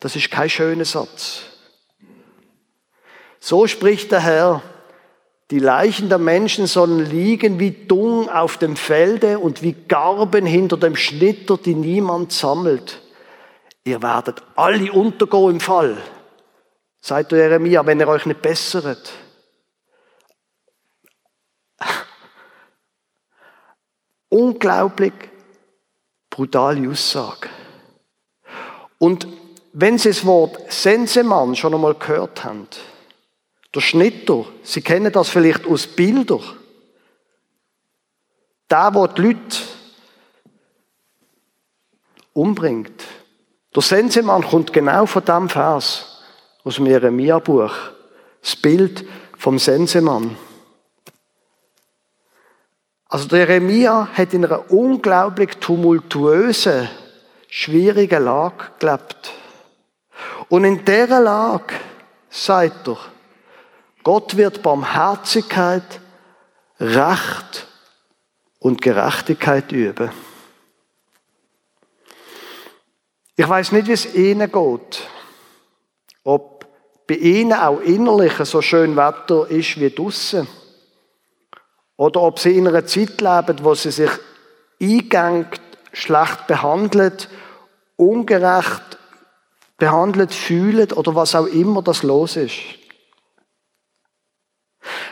das 0.00 0.16
ist 0.16 0.32
kein 0.32 0.50
schöner 0.50 0.84
Satz. 0.84 1.42
So 3.38 3.68
spricht 3.68 4.10
der 4.10 4.18
Herr, 4.18 4.62
die 5.52 5.60
Leichen 5.60 6.08
der 6.08 6.18
Menschen 6.18 6.66
sollen 6.66 7.08
liegen 7.08 7.60
wie 7.60 7.70
Dung 7.70 8.28
auf 8.28 8.56
dem 8.56 8.74
Felde 8.74 9.38
und 9.38 9.62
wie 9.62 9.76
Garben 9.86 10.46
hinter 10.46 10.76
dem 10.76 10.96
Schnitter, 10.96 11.58
die 11.58 11.76
niemand 11.76 12.32
sammelt. 12.32 13.00
Ihr 13.84 14.02
werdet 14.02 14.42
alle 14.56 14.92
untergehen 14.92 15.50
im 15.50 15.60
Fall. 15.60 15.96
Seid 17.00 17.32
ihr 17.32 17.38
Jeremia, 17.38 17.84
wenn 17.86 18.00
ihr 18.00 18.08
euch 18.08 18.26
nicht 18.26 18.42
bessert. 18.42 19.10
Unglaublich 24.28 25.14
brutale 26.28 26.88
Aussage. 26.90 27.48
Und 28.98 29.26
wenn 29.72 29.96
Sie 29.98 30.10
das 30.10 30.26
Wort 30.26 30.70
Sensemann 30.70 31.56
schon 31.56 31.74
einmal 31.74 31.94
gehört 31.94 32.44
haben, 32.44 32.68
der 33.74 33.80
Schnitter, 33.80 34.44
Sie 34.62 34.82
kennen 34.82 35.12
das 35.12 35.30
vielleicht 35.30 35.66
aus 35.66 35.86
Bildern. 35.86 36.42
Der, 38.68 38.90
der 38.90 39.08
die 39.08 39.22
Leute 39.22 39.56
umbringt. 42.34 43.04
Der 43.74 43.82
Sensemann 43.82 44.42
kommt 44.42 44.72
genau 44.72 45.06
von 45.06 45.24
dem 45.24 45.48
Vers 45.48 46.22
aus 46.64 46.76
dem 46.76 46.86
Jeremia-Buch. 46.86 47.72
Das 48.42 48.56
Bild 48.56 49.04
vom 49.38 49.58
Sensemann. 49.58 50.36
Also 53.08 53.28
der 53.28 53.40
Jeremia 53.40 54.08
hat 54.12 54.34
in 54.34 54.44
einer 54.44 54.70
unglaublich 54.70 55.56
tumultuösen, 55.58 56.88
schwierigen 57.48 58.24
Lage 58.24 58.66
gelebt. 58.78 59.32
Und 60.48 60.64
in 60.64 60.84
dieser 60.84 61.20
Lage 61.20 61.74
sagt 62.28 62.88
er, 62.88 62.98
Gott 64.02 64.36
wird 64.36 64.62
Barmherzigkeit, 64.62 66.00
Recht 66.78 67.66
und 68.58 68.80
Gerechtigkeit 68.80 69.70
üben. 69.72 70.10
Ich 73.40 73.48
weiß 73.48 73.72
nicht, 73.72 73.86
wie 73.86 73.92
es 73.92 74.14
Ihnen 74.14 74.52
geht. 74.52 75.08
Ob 76.24 76.66
bei 77.06 77.14
Ihnen 77.14 77.54
auch 77.54 77.80
innerlich 77.80 78.34
so 78.34 78.60
schön 78.60 78.96
Wetter 78.96 79.48
ist 79.48 79.80
wie 79.80 79.88
draussen. 79.88 80.46
Oder 81.96 82.20
ob 82.20 82.38
Sie 82.38 82.58
in 82.58 82.68
einer 82.68 82.84
Zeit 82.84 83.18
leben, 83.18 83.64
wo 83.64 83.74
Sie 83.74 83.92
sich 83.92 84.10
eingegangen, 84.78 85.46
schlecht 85.94 86.48
behandelt, 86.48 87.30
ungerecht 87.96 88.98
behandelt 89.78 90.34
fühlen 90.34 90.92
oder 90.92 91.14
was 91.14 91.34
auch 91.34 91.46
immer 91.46 91.80
das 91.80 92.02
los 92.02 92.36
ist. 92.36 92.58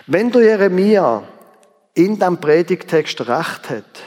Wenn 0.06 0.30
du 0.30 0.40
Jeremia 0.40 1.22
in 1.94 2.18
dem 2.18 2.38
Predigtext 2.38 3.22
recht 3.22 3.70
hat, 3.70 4.02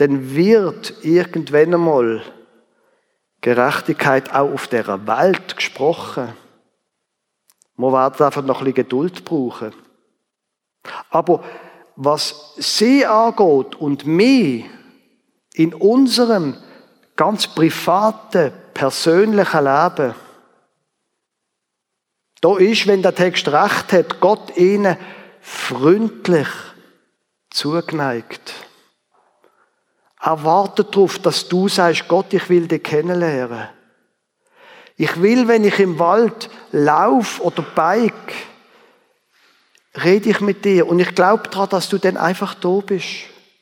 dann 0.00 0.34
wird 0.34 0.94
irgendwann 1.02 1.74
einmal 1.74 2.22
Gerechtigkeit 3.42 4.30
auch 4.32 4.50
auf 4.50 4.66
der 4.66 5.06
Welt 5.06 5.56
gesprochen. 5.56 6.32
Man 7.76 7.92
wird 7.92 8.22
einfach 8.22 8.42
noch 8.42 8.60
ein 8.60 8.64
bisschen 8.64 8.74
Geduld 8.76 9.26
brauchen. 9.26 9.74
Aber 11.10 11.44
was 11.96 12.54
sie 12.56 13.04
angeht 13.04 13.74
und 13.74 14.06
mich 14.06 14.64
in 15.52 15.74
unserem 15.74 16.56
ganz 17.14 17.46
privaten, 17.48 18.52
persönlichen 18.72 19.64
Leben, 19.64 20.14
da 22.40 22.56
ist, 22.56 22.86
wenn 22.86 23.02
der 23.02 23.14
Text 23.14 23.48
recht 23.48 23.92
hat, 23.92 24.18
Gott 24.20 24.56
ihnen 24.56 24.96
freundlich 25.42 26.48
zugeneigt. 27.50 28.69
Er 30.22 30.44
wartet 30.44 30.94
darauf, 30.94 31.18
dass 31.18 31.48
du 31.48 31.68
sagst, 31.68 32.06
Gott, 32.06 32.32
ich 32.34 32.48
will 32.50 32.68
dich 32.68 32.82
kennenlernen. 32.82 33.68
Ich 34.96 35.20
will, 35.22 35.48
wenn 35.48 35.64
ich 35.64 35.78
im 35.78 35.98
Wald 35.98 36.50
lauf 36.72 37.40
oder 37.40 37.62
bike, 37.62 38.34
rede 40.04 40.28
ich 40.28 40.40
mit 40.40 40.64
dir 40.64 40.86
und 40.86 40.98
ich 40.98 41.14
glaube 41.14 41.48
daran, 41.48 41.70
dass 41.70 41.88
du 41.88 41.96
dann 41.96 42.18
einfach 42.18 42.54
da 42.54 42.80
bist. 42.80 43.08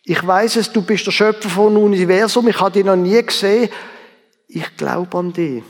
Ich 0.02 0.26
weiß 0.26 0.56
es, 0.56 0.72
du 0.72 0.82
bist 0.82 1.06
der 1.06 1.12
Schöpfer 1.12 1.48
von 1.48 1.76
Universum, 1.76 2.48
ich 2.48 2.60
habe 2.60 2.72
dich 2.72 2.84
noch 2.84 2.96
nie 2.96 3.22
gesehen. 3.22 3.70
Ich 4.48 4.76
glaube 4.76 5.16
an 5.16 5.32
dich. 5.32 5.62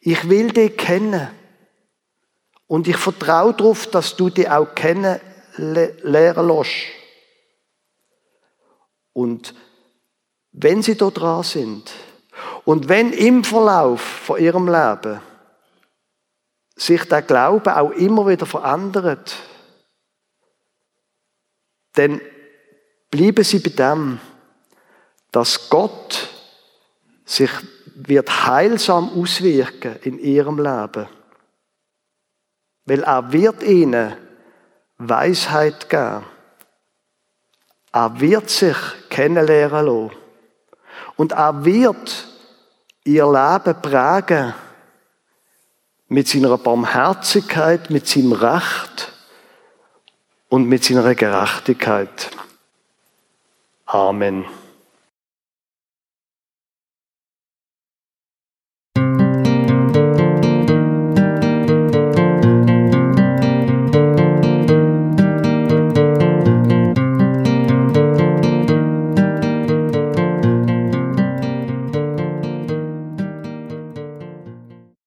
Ich 0.00 0.28
will 0.30 0.50
dich 0.50 0.76
kennen. 0.76 1.28
Und 2.66 2.88
ich 2.88 2.96
vertraue 2.96 3.52
darauf, 3.52 3.86
dass 3.88 4.16
du 4.16 4.30
dich 4.30 4.48
auch 4.48 4.74
kennenlernen 4.74 6.46
lässt. 6.46 6.74
Und 9.12 9.54
wenn 10.52 10.82
sie 10.82 10.96
da 10.96 11.10
dran 11.10 11.42
sind 11.42 11.90
und 12.64 12.88
wenn 12.88 13.12
im 13.12 13.44
Verlauf 13.44 14.00
von 14.00 14.40
ihrem 14.40 14.68
Leben 14.68 15.20
sich 16.76 17.04
der 17.04 17.22
Glaube 17.22 17.76
auch 17.76 17.90
immer 17.90 18.26
wieder 18.26 18.46
verändert, 18.46 19.34
dann 21.94 22.20
bleiben 23.10 23.44
sie 23.44 23.58
bei 23.58 23.70
dem, 23.70 24.20
dass 25.30 25.68
Gott 25.68 26.28
sich 27.24 27.50
wird 27.94 28.46
heilsam 28.46 29.10
auswirken 29.10 29.96
in 30.02 30.18
ihrem 30.18 30.58
Leben. 30.58 31.08
Weil 32.84 33.02
er 33.02 33.32
wird 33.32 33.62
ihnen 33.62 34.16
Weisheit 34.98 35.88
geben. 35.88 36.24
Er 37.92 38.20
wird 38.20 38.50
sich 38.50 38.76
kennenlernen 39.10 39.86
lassen. 39.86 40.21
Und 41.16 41.32
er 41.32 41.64
wird 41.64 42.28
ihr 43.04 43.26
Leben 43.26 43.80
prägen 43.80 44.54
mit 46.08 46.28
seiner 46.28 46.58
Barmherzigkeit, 46.58 47.90
mit 47.90 48.06
seinem 48.06 48.32
Recht 48.32 49.12
und 50.48 50.68
mit 50.68 50.84
seiner 50.84 51.14
Gerechtigkeit. 51.14 52.30
Amen. 53.86 54.44